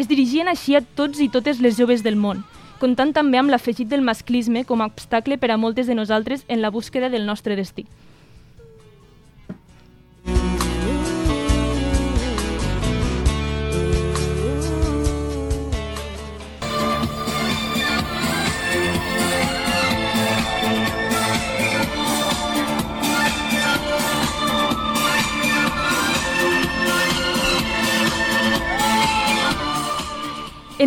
[0.00, 2.40] Es dirigien així a tots i totes les joves del món,
[2.80, 6.64] comptant també amb l'afegit del masclisme com a obstacle per a moltes de nosaltres en
[6.64, 7.84] la búsqueda del nostre destí.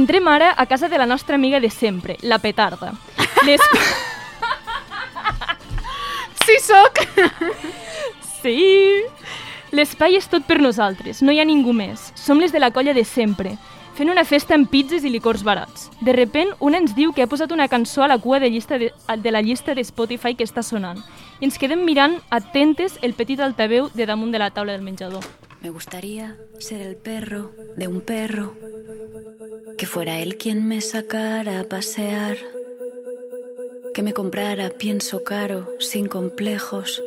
[0.08, 2.94] Entrem ara a casa de la nostra amiga de sempre, la petarda.
[3.46, 3.60] Les...
[6.46, 7.02] Sí, soc!
[8.42, 9.04] Sí!
[9.76, 12.14] L'espai és tot per nosaltres, no hi ha ningú més.
[12.16, 13.58] Som les de la colla de sempre.
[13.98, 15.90] fent una festa amb pizzas i licors barats.
[16.00, 18.78] De repent, un ens diu que ha posat una cançó a la cua de, llista
[18.78, 21.04] de, de la llista de Spotify que està sonant.
[21.42, 25.28] I ens quedem mirant atentes el petit altaveu de damunt de la taula del menjador.
[25.68, 28.54] Me gustaría ser el perro de un perro,
[29.78, 32.38] que fuera él quien me sacara a pasear,
[33.94, 37.04] que me comprara pienso caro, sin complejos,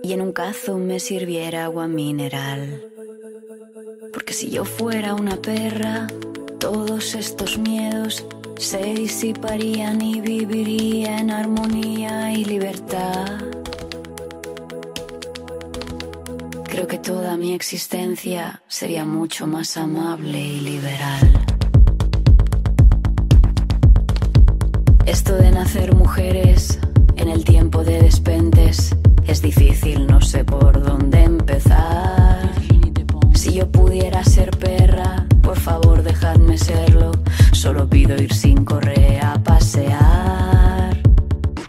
[0.00, 2.88] y en un cazo me sirviera agua mineral.
[4.12, 6.06] Porque si yo fuera una perra,
[6.60, 8.24] todos estos miedos
[8.58, 13.40] se disiparían y viviría en armonía y libertad.
[16.70, 21.44] Creo que toda mi existencia sería mucho más amable y liberal.
[25.04, 26.78] Esto de nacer mujeres
[27.16, 28.94] en el tiempo de despentes
[29.26, 32.52] es difícil, no sé por dónde empezar.
[33.34, 37.10] Si yo pudiera ser perra, por favor dejadme serlo.
[37.50, 40.96] Solo pido ir sin correa a pasear.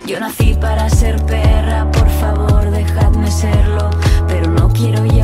[0.06, 3.90] Yo nací para ser perra, por favor dejadme serlo.
[4.52, 5.21] Pero no quiero llevar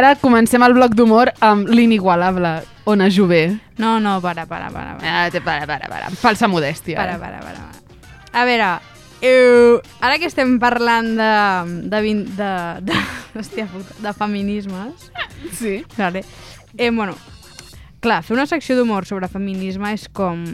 [0.00, 3.58] ara comencem el bloc d'humor amb l'inigualable Ona Jové.
[3.78, 4.96] No, no, para, para, para.
[4.98, 5.24] para.
[5.26, 6.10] Ah, te para, para, para.
[6.10, 6.96] Falsa modèstia.
[6.96, 7.18] Para, eh?
[7.20, 7.68] para, para.
[7.68, 8.40] para.
[8.40, 8.70] A veure,
[9.22, 12.50] eh, ara que estem parlant de, de, vin- de,
[12.88, 12.96] de,
[13.38, 15.10] hòstia puta, de feminismes...
[15.58, 15.84] Sí.
[15.98, 16.24] Vale.
[16.78, 17.14] Eh, bueno,
[18.00, 20.44] clar, fer una secció d'humor sobre feminisme és com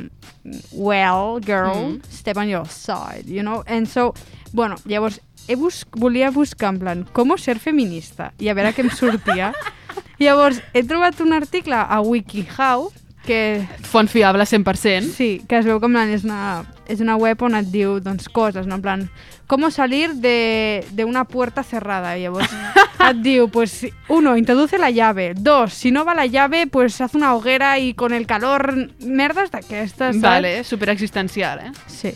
[0.73, 2.03] well, girl, Mm.
[2.11, 3.63] step on your side, you know?
[3.67, 4.13] And so,
[4.53, 8.85] bueno, llavors, he bus volia buscar en plan, com ser feminista, i a veure què
[8.85, 9.53] em sortia.
[10.23, 12.91] llavors, he trobat un article a WikiHow,
[13.27, 13.67] que...
[13.83, 15.11] Font fiable 100%.
[15.13, 18.69] Sí, que es veu plan és una, és una web on et diu doncs, coses,
[18.71, 18.79] no?
[18.79, 19.03] en plan,
[19.51, 22.15] com salir de, de una puerta cerrada.
[22.17, 22.55] I llavors
[23.11, 25.35] et diu, pues, uno, introduce la llave.
[25.35, 29.51] Dos, si no va la llave, pues haz una hoguera y con el calor, merdes
[29.51, 30.21] d'aquestes?
[30.21, 31.73] Vale, superexistencial, eh?
[31.87, 32.15] Sí.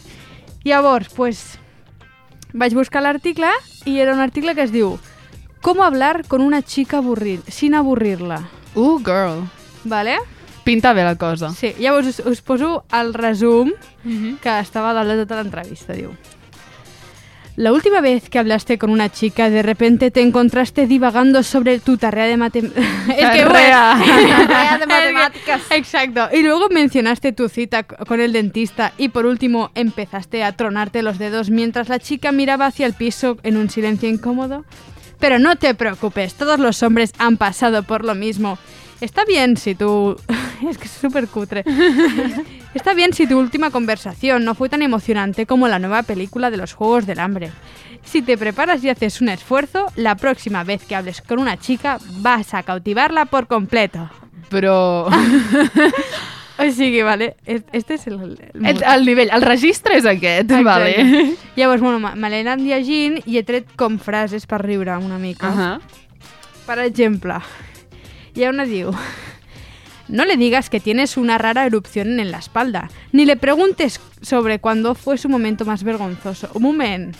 [0.65, 1.59] Llavors, pues,
[2.53, 3.49] vaig buscar l'article
[3.85, 4.99] i era un article que es diu
[5.61, 8.49] Com hablar con una chica aburrir, sin aburrirla.
[8.75, 9.43] Uh, girl.
[9.85, 10.15] Vale?
[10.65, 11.51] Pinta bé la cosa.
[11.53, 13.73] Sí, llavors us, us poso el resum
[14.05, 14.39] Mhm.
[14.41, 15.93] que estava dalt de tota l'entrevista.
[15.93, 16.11] Diu,
[17.61, 21.99] La última vez que hablaste con una chica, de repente te encontraste divagando sobre tu
[21.99, 22.87] tarea de matemáticas.
[23.07, 24.01] Tarea.
[24.49, 25.61] Tarea de matemáticas.
[25.69, 26.31] Exacto.
[26.33, 31.19] Y luego mencionaste tu cita con el dentista y por último empezaste a tronarte los
[31.19, 34.65] dedos mientras la chica miraba hacia el piso en un silencio incómodo.
[35.19, 38.57] Pero no te preocupes, todos los hombres han pasado por lo mismo.
[39.01, 40.17] Está bien si tú...
[40.69, 41.65] es que es súper cutre.
[42.75, 46.57] Está bien si tu última conversación no fue tan emocionante como la nueva película de
[46.57, 47.51] los Juegos del Hambre.
[48.05, 51.99] Si te preparas y haces un esfuerzo, la próxima vez que hables con una chica
[52.21, 54.09] vas a cautivarla por completo.
[54.51, 55.09] Però...
[56.59, 58.37] O sigui, vale, es- este és el...
[58.53, 60.93] El, El, el nivell, el registre és aquest, vale.
[61.57, 65.49] Llavors, bueno, me l'he anat llegint i he tret com frases per riure una mica.
[65.49, 65.71] Ahà.
[66.67, 67.39] Per exemple,
[68.35, 68.93] hi ha una diu...
[70.09, 74.59] No le digas que tienes una rara erupción en la espalda, ni le preguntes sobre
[74.59, 76.51] cuándo fue su momento más vergonzoso.
[76.59, 77.15] Moment,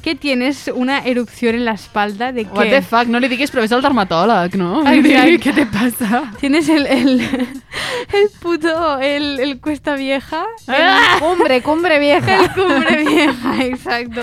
[0.00, 2.70] que tienes una erupción en la espalda de What qué?
[2.70, 4.80] the fuck, no li diguis, però és el dermatòleg, no?
[4.88, 5.36] Exacte.
[5.44, 6.22] Què te passa?
[6.40, 7.20] Tienes el, el,
[8.18, 10.46] el puto, el, el cuesta vieja.
[10.66, 11.18] El Ah.
[11.20, 12.44] Cumbre, cumbre vieja.
[12.44, 14.22] El cumbre vieja, exacto.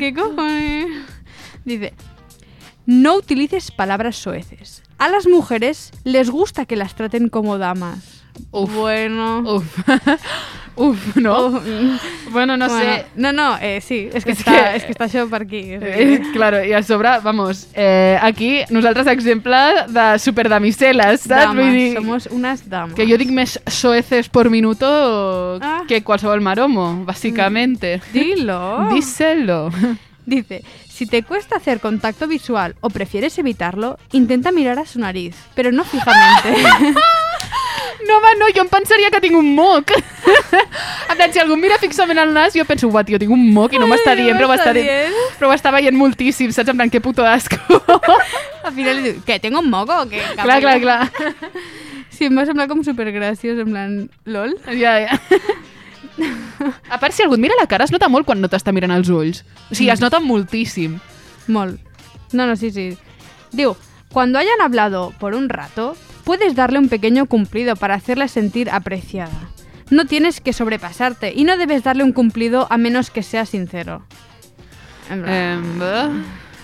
[0.00, 0.88] ¿qué cojones?
[1.64, 1.94] Dice,
[2.84, 4.82] no utilices palabras soeces.
[4.98, 8.22] A las mujeres les gusta que las traten como damas.
[8.52, 8.72] Uf.
[8.74, 9.40] Bueno.
[9.40, 9.78] Uf.
[10.76, 11.46] Uf, no?
[11.46, 12.30] Uf, mm.
[12.32, 13.06] Bueno, no Bueno, sé.
[13.16, 15.62] No, no, eh, sí, és que, És està, que- és que està això per aquí.
[15.74, 19.56] Eh, claro, i a sobre, vamos, eh, aquí nosaltres exemple
[19.88, 21.26] de superdamisel·les, saps?
[21.28, 22.94] Dames, Vull dir, somos unas damas.
[22.94, 24.86] que jo dic més soeces por minuto
[25.60, 25.82] Ah.
[25.88, 28.00] que qualsevol maromo, básicamente.
[28.12, 28.86] Dilo.
[28.94, 29.70] Díselo.
[30.28, 35.34] Dice, si te cuesta hacer contacto visual o prefieres evitarlo, intenta mirar a su nariz,
[35.54, 36.54] pero no fijamente.
[38.06, 39.90] No, home, no, jo em pensaria que tinc un moc.
[41.10, 43.42] en plan, si algú em mira fixament al nas, jo penso, uah, tio, tinc un
[43.52, 45.10] moc i no m'està Ai, no dient, però m'està m'està dient.
[45.10, 45.34] dient.
[45.40, 46.70] Però ho està veient moltíssim, saps?
[46.70, 47.58] En plan, que puto asco.
[48.68, 50.22] Al final li diu, què, tengo un moco o què?
[50.38, 51.00] clar, clar, clar.
[52.14, 53.98] Sí, em va semblar com supergraciós, en plan,
[54.30, 54.54] lol.
[54.78, 55.18] Ja, ja.
[56.90, 58.94] A part, si algú et mira la cara, es nota molt quan no t'està mirant
[58.94, 59.44] els ulls.
[59.70, 60.98] O sigui, es nota moltíssim.
[61.48, 61.80] Molt.
[62.32, 62.90] No, no, sí, sí.
[63.52, 63.76] Diu,
[64.12, 69.48] cuando hayan hablado por un rato, puedes darle un pequeño cumplido para hacerla sentir apreciada.
[69.90, 74.04] No tienes que sobrepasarte y no debes darle un cumplido a menos que sea sincero.
[75.10, 75.58] Eh,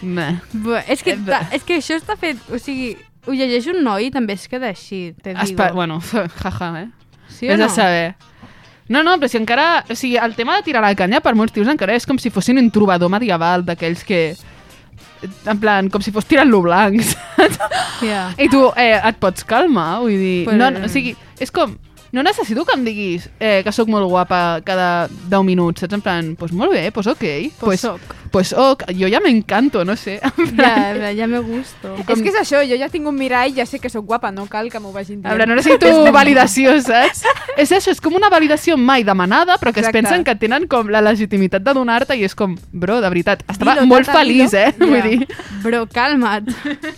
[0.03, 0.41] meh.
[0.53, 2.37] Bé, és, que, ta, és que això està fet...
[2.53, 2.93] O sigui,
[3.25, 5.45] ho llegeix un noi i també es queda així, te digo.
[5.47, 6.01] Espa bueno,
[6.43, 6.89] jaja, eh?
[7.33, 7.71] Sí o Vés no?
[7.71, 8.15] a saber.
[8.89, 9.85] No, no, però si encara...
[9.89, 12.31] O sigui, el tema de tirar la canya per molts tios encara és com si
[12.31, 14.35] fossin un trobador medieval d'aquells que...
[15.49, 17.57] En plan, com si fos tirant-lo blanc, saps?
[18.05, 18.35] Yeah.
[18.37, 20.45] I tu eh, et pots calmar, vull dir...
[20.51, 21.73] Pues- No, no, o sigui, és com...
[22.15, 25.97] No necessito que em diguis eh, que sóc molt guapa cada 10 minuts, saps?
[25.99, 27.25] En plan, pues molt bé, pues ok.
[27.59, 28.01] Pues soc.
[28.31, 30.21] Pues ok, jo ja m'encanto, no sé.
[30.57, 31.93] Ja, ja me gusto.
[32.07, 34.47] És que és això, jo ja tinc un mirall, ja sé que sóc guapa, no
[34.51, 35.27] cal que m'ho vagin dient.
[35.27, 37.25] A veure, no necessito validació, saps?
[37.57, 39.99] és això, és com una validació mai demanada, però que Exacte.
[39.99, 43.43] es pensen que tenen com la legitimitat de donar-te i és com, bro, de veritat,
[43.51, 44.63] estava Dilo, molt tata, feliç, dilo.
[44.63, 44.75] eh?
[44.79, 45.09] Vull Ja.
[45.09, 45.29] dir...
[45.63, 46.51] Bro, calma't.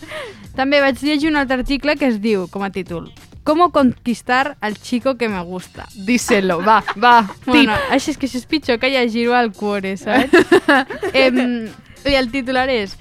[0.57, 3.11] També vaig llegir un altre article que es diu, com a títol,
[3.47, 5.87] ¿Cómo conquistar al chico que me gusta?
[5.95, 10.35] Díselo, va, va, Bueno, això és que és pitjor que llegir-ho al cuore, saps?
[11.15, 11.69] em,
[12.03, 12.97] I el titular és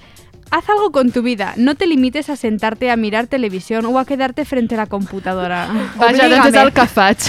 [0.52, 1.56] Haz algo con tu vida.
[1.58, 5.66] No te limites a sentarte a mirar televisión o a quedarte frente a la computadora.
[5.98, 7.26] Vaja, doncs és el que faig.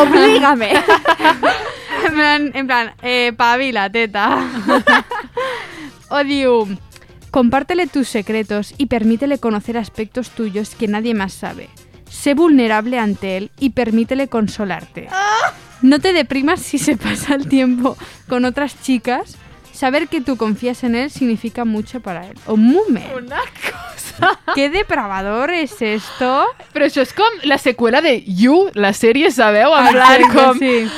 [0.00, 0.72] Oblígame.
[2.08, 4.42] en plan, en plan eh, pavila, teta.
[6.10, 6.66] o diu,
[7.30, 11.70] compártele tus secretos y permítele conocer aspectos tuyos que nadie más sabe.
[12.08, 15.08] Sé vulnerable ante él y permítele consolarte.
[15.82, 17.96] No te deprimas si se pasa el tiempo
[18.28, 19.36] con otras chicas.
[19.72, 22.38] Saber que tú confías en él significa mucho para él.
[22.46, 23.12] Un moment.
[23.14, 24.40] Una cosa...
[24.54, 26.46] ¿Qué depravador es esto?
[26.72, 29.74] Però això és com la seqüela de You, la sèrie, sabeu?
[29.76, 30.58] En Exacte, plan, com...
[30.58, 30.88] sí.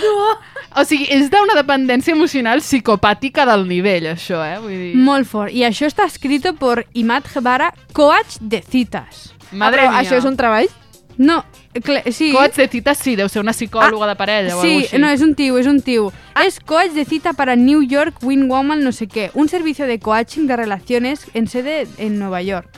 [0.79, 4.61] O sigui, és d'una dependència emocional psicopàtica del nivell, això, eh?
[4.63, 4.93] Vull dir...
[4.95, 5.51] Molt fort.
[5.51, 9.33] I això està escrito por Imad Gebara, coach de citas.
[9.51, 10.05] Madre Però mia.
[10.05, 10.71] això és un treball?
[11.19, 11.45] No,
[11.75, 12.31] cl- sí.
[12.33, 14.99] Coach de citas sí, deu ser una psicòloga de parella o Sí, així.
[14.99, 16.13] no, es un tío, es un tío.
[16.47, 19.33] Es coach de cita para New York Win Woman no sé qué.
[19.35, 22.71] Un servicio de coaching de relaciones en sede en Nueva York.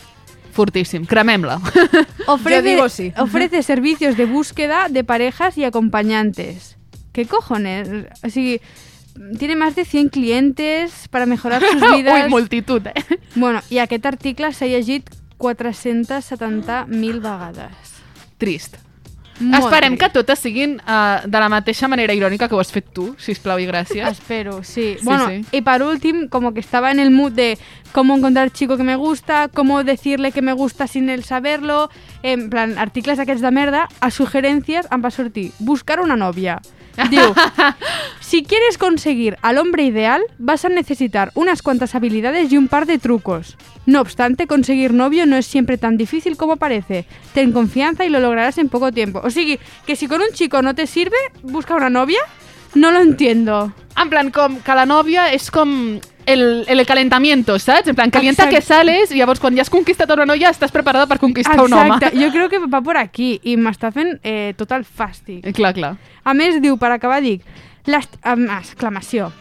[0.53, 1.61] Fortíssim, cremem-la.
[2.27, 3.13] Ofrece, Yo digo sí.
[3.19, 6.77] ofrece servicios de búsqueda de parejas y acompañantes.
[7.13, 7.89] ¿Qué cojones?
[8.23, 8.61] Así,
[9.39, 12.25] tiene más de 100 clientes para mejorar sus vidas.
[12.25, 12.95] Ui, multitud, eh?
[13.35, 18.00] Bueno, i aquest article s'ha llegit 470.000 vegades.
[18.41, 18.81] Trist.
[19.41, 20.03] Molt Esperem trist.
[20.03, 23.61] que totes siguin uh, de la mateixa manera irònica que ho has fet tu, sisplau
[23.61, 24.05] i gràcies.
[24.11, 24.97] Espero, sí.
[24.99, 25.45] Sí, bueno, sí.
[25.53, 27.57] y para último, como que estaba en el mood de
[27.93, 31.89] cómo encontrar chico que me gusta, cómo decirle que me gusta sin él saberlo,
[32.23, 36.61] en plan, articles aquests de merda, a sugerencias em va sortir buscar una novia.
[37.11, 37.35] Diu,
[38.21, 42.87] si quieres conseguir al hombre ideal, vas a necesitar unas cuantas habilidades y un par
[42.87, 43.57] de trucos.
[43.87, 47.07] No obstante, conseguir novio no es siempre tan difícil como parece.
[47.35, 49.21] Ten confianza y lo lograrás en poco tiempo.
[49.25, 52.21] O sigui, que si con un chico no te sirve, busca una novia.
[52.75, 53.73] No lo entiendo.
[54.01, 55.99] En plan, com que la nòvia és com
[56.33, 57.89] el, el calentamiento, saps?
[57.89, 58.57] En plan, calienta Exacte.
[58.57, 61.73] que sales i llavors quan ja has conquistat una noia estàs preparada per conquistar un
[61.73, 61.97] home.
[61.97, 65.45] Exacte, jo crec que va por aquí i m'està fent eh, tot el fàstic.
[65.47, 65.97] Eh, Clar, clar.
[66.25, 67.43] A més, diu, per acabar, dic,
[67.87, 69.33] las, am, exclamació.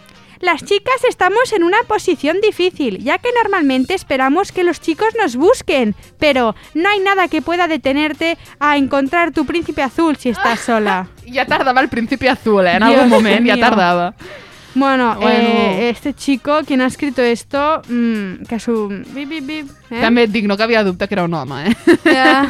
[0.41, 5.35] Las chicas estamos en una posición difícil, ya que normalmente esperamos que los chicos nos
[5.35, 10.61] busquen, pero no hay nada que pueda detenerte a encontrar tu príncipe azul si estás
[10.61, 11.07] sola.
[11.29, 12.71] Ja tardava el principi azul, eh?
[12.77, 13.59] En Dios algun moment ja mío.
[13.65, 14.13] tardava.
[14.75, 15.29] Bueno, Bueno.
[15.29, 18.87] eh, este chico, quien ha escrito esto, mm, que su...
[19.13, 19.99] Bip, bip, bip, eh?
[20.01, 21.75] També et dic, no cabia dubte que era un home, eh?
[22.05, 22.45] Ja.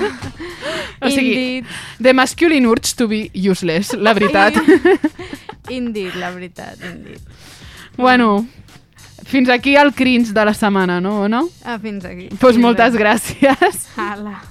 [1.01, 1.65] o sigui, Indeed.
[2.01, 4.53] the masculine urge to be useless, la veritat.
[5.69, 7.19] Indeed, la veritat, indeed.
[7.95, 8.45] bueno,
[9.25, 11.27] fins aquí el crins de la setmana, no?
[11.29, 11.47] no?
[11.63, 12.27] Ah, fins aquí.
[12.29, 12.97] Doncs pues Fins moltes aquí.
[13.03, 13.87] gràcies.
[13.97, 14.41] Ala.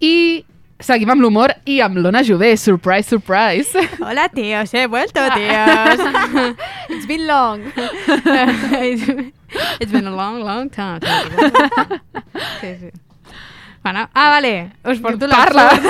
[0.00, 0.44] I
[0.80, 2.54] seguim amb l'humor i amb l'Ona Jové.
[2.56, 3.76] Surprise, surprise.
[4.00, 6.00] Hola, tíos, he vuelto, tíos.
[6.88, 7.70] It's been long.
[9.80, 11.00] It's been a long, long time.
[12.60, 12.90] Sí, sí.
[13.82, 15.84] Bueno, ah, vale, us porto l'absurd.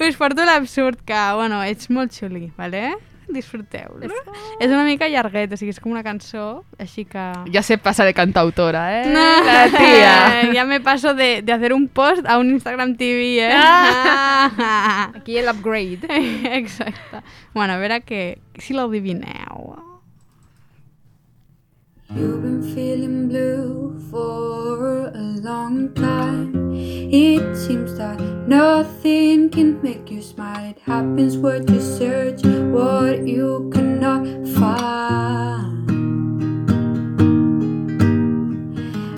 [0.08, 2.96] us porto l'absurd que, bueno, ets molt xuli, vale?
[3.28, 4.08] Disfruteu-lo.
[4.58, 7.24] És una mica llarguet, o sigui, és com una cançó, així que...
[7.52, 9.08] Ja se passa de cantautora, eh?
[9.12, 9.26] No.
[9.44, 10.14] La tia.
[10.58, 13.52] Ya me paso de, de hacer un post a un Instagram TV, eh?
[13.52, 15.12] Ah.
[15.14, 16.00] Aquí el upgrade.
[16.56, 17.22] Exacte.
[17.54, 19.76] Bueno, a veure que, si l'adivineu.
[22.10, 26.67] You've been feeling blue for a long time.
[27.10, 30.72] It seems that nothing can make you smile.
[30.72, 34.26] It happens what you search, what you cannot
[34.58, 35.88] find.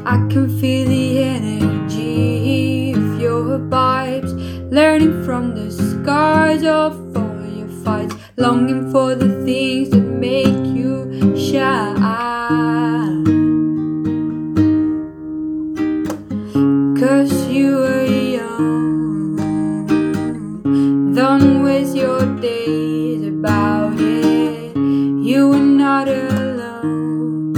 [0.06, 7.66] I can feel the energy of your vibes, learning from the scars of all your
[7.82, 13.39] fights, longing for the things that make you shine.
[25.30, 27.52] You are not alone.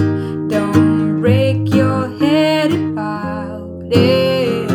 [0.49, 4.71] Don't break your head about it.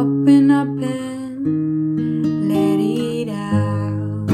[0.00, 4.30] Open up and let it out.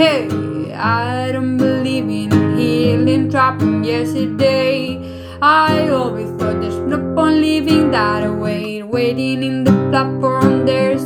[0.00, 4.98] Hey, I don't believe in healing, dropping yesterday.
[5.42, 8.82] I always thought there's no point living that way.
[8.82, 10.99] Waiting in the platform, there's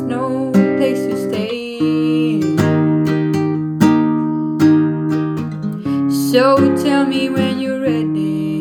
[6.85, 8.61] tell me when you're ready.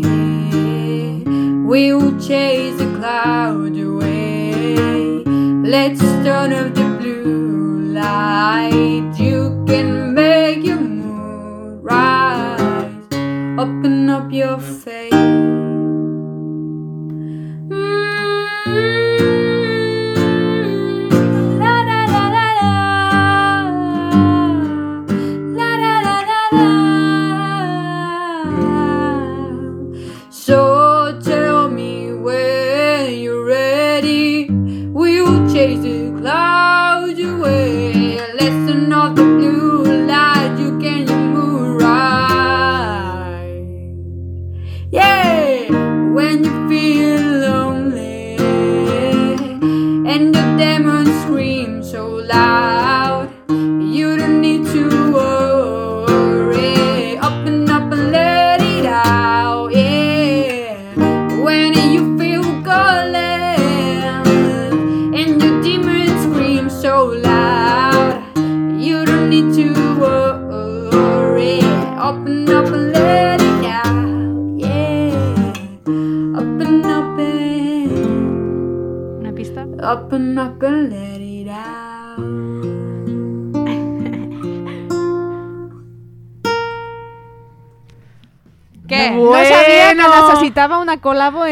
[1.68, 4.76] We'll chase the cloud away.
[5.76, 9.14] Let's turn off the blue light.
[9.18, 13.04] You can make your mood rise.
[13.60, 15.12] Open up your face.
[17.70, 19.03] La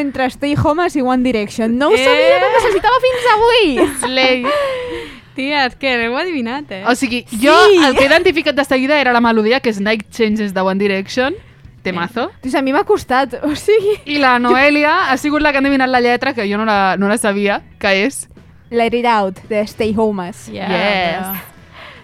[0.02, 1.78] entre Stay Homes i One Direction.
[1.78, 2.04] No ho Eh?
[2.04, 3.90] sabia que necessitava fins avui.
[4.02, 4.46] Slay.
[5.36, 6.82] Tia, és que l'heu adivinat, eh?
[6.92, 7.54] O sigui, jo
[7.88, 10.78] el que he identificat de seguida era la melodia, que és Night Changes de One
[10.84, 11.34] Direction.
[11.82, 12.30] Temazo.
[12.42, 13.96] Pues a mi m'ha costat, o sigui...
[14.06, 16.96] I la Noelia ha sigut la que ha endevinat la lletra, que jo no la,
[17.00, 18.28] no la sabia, que és...
[18.70, 20.46] Let It Out, de Stay Homes.
[20.52, 21.51] yes.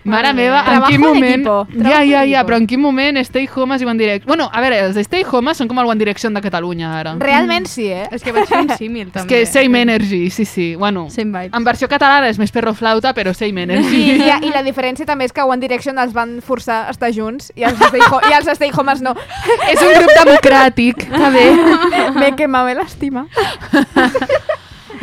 [0.07, 1.45] Mare meva, en Trabajo quin en moment...
[1.83, 4.27] Ja, ja, en ja, però en quin moment Stay Homes i One Direction...
[4.27, 7.15] Bueno, a veure, els Stay Homes són com el One Direction de Catalunya, ara.
[7.19, 8.07] Realment sí, eh?
[8.11, 9.27] És que vaig fer un símil, És també.
[9.33, 10.67] que Same Energy, sí, sí.
[10.75, 14.03] Bueno, en versió catalana és més perro flauta, però Same Energy.
[14.15, 17.11] I, i, I la diferència també és que One Direction els van forçar a estar
[17.13, 19.15] junts i els Stay, Ho i els Stay Homes no.
[19.71, 21.47] és un grup democràtic, que bé.
[22.21, 23.27] Me quemava l'estima.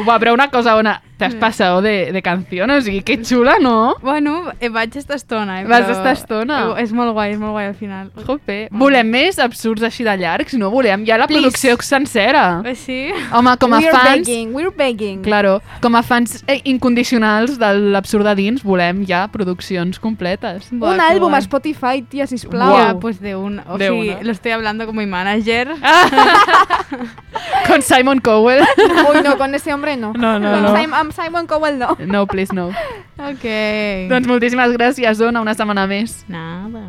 [0.05, 3.95] Va, però una cosa, Ona, t'has passat de, de canció, o sigui, que xula, no?
[4.03, 5.65] Bueno, eh, vaig estar estona, eh?
[5.67, 6.75] Vas estar estona.
[6.77, 8.11] Eh, És molt guai, és molt guai al final.
[8.27, 8.69] Jope.
[8.71, 10.71] Volem més absurds així de llargs, no?
[10.71, 11.43] Volem ja la Please.
[11.43, 12.63] producció sencera.
[12.65, 12.99] Eh, sí?
[13.33, 14.27] Home, com a we're fans...
[14.27, 15.23] begging, we're begging.
[15.23, 20.71] Claro, com a fans eh, incondicionals de l'absurd de dins, volem ja produccions completes.
[20.73, 22.77] Un àlbum a Spotify, tia, sisplau.
[22.77, 23.61] Ya, pues de un...
[23.69, 25.69] O De sigui, lo estoy hablando como mi manager.
[27.67, 28.63] Con Simon Cowell.
[28.79, 30.13] Uy, no, con ese hombre no.
[30.13, 30.77] No, no, Con no.
[30.77, 31.97] Sim- amb Simon Cowell no.
[32.07, 32.71] No, please, no.
[33.31, 33.45] Ok.
[34.11, 36.25] Doncs moltíssimes gràcies, Ona, una setmana més.
[36.29, 36.89] Nada.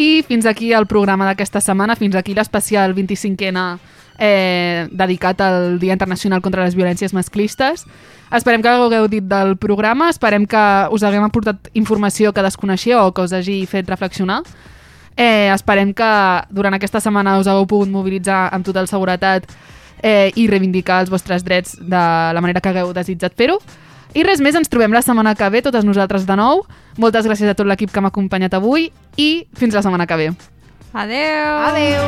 [0.00, 3.74] I fins aquí el programa d'aquesta setmana, fins aquí l'especial 25ena
[4.16, 7.84] eh, dedicat al Dia Internacional contra les Violències Masclistes.
[8.32, 10.64] Esperem que hagueu dit del programa, esperem que
[10.94, 14.40] us haguem aportat informació que desconeixíeu o que us hagi fet reflexionar.
[15.20, 16.10] Eh, esperem que
[16.48, 19.44] durant aquesta setmana us hagueu pogut mobilitzar amb total seguretat
[20.00, 22.00] eh, i reivindicar els vostres drets de
[22.32, 23.58] la manera que hagueu desitjat fer-ho.
[24.16, 26.64] I res més, ens trobem la setmana que ve, totes nosaltres de nou.
[26.96, 28.88] Moltes gràcies a tot l'equip que m'ha acompanyat avui
[29.20, 30.32] i fins la setmana que ve.
[31.04, 31.68] Adeu.
[31.68, 32.02] Adeu.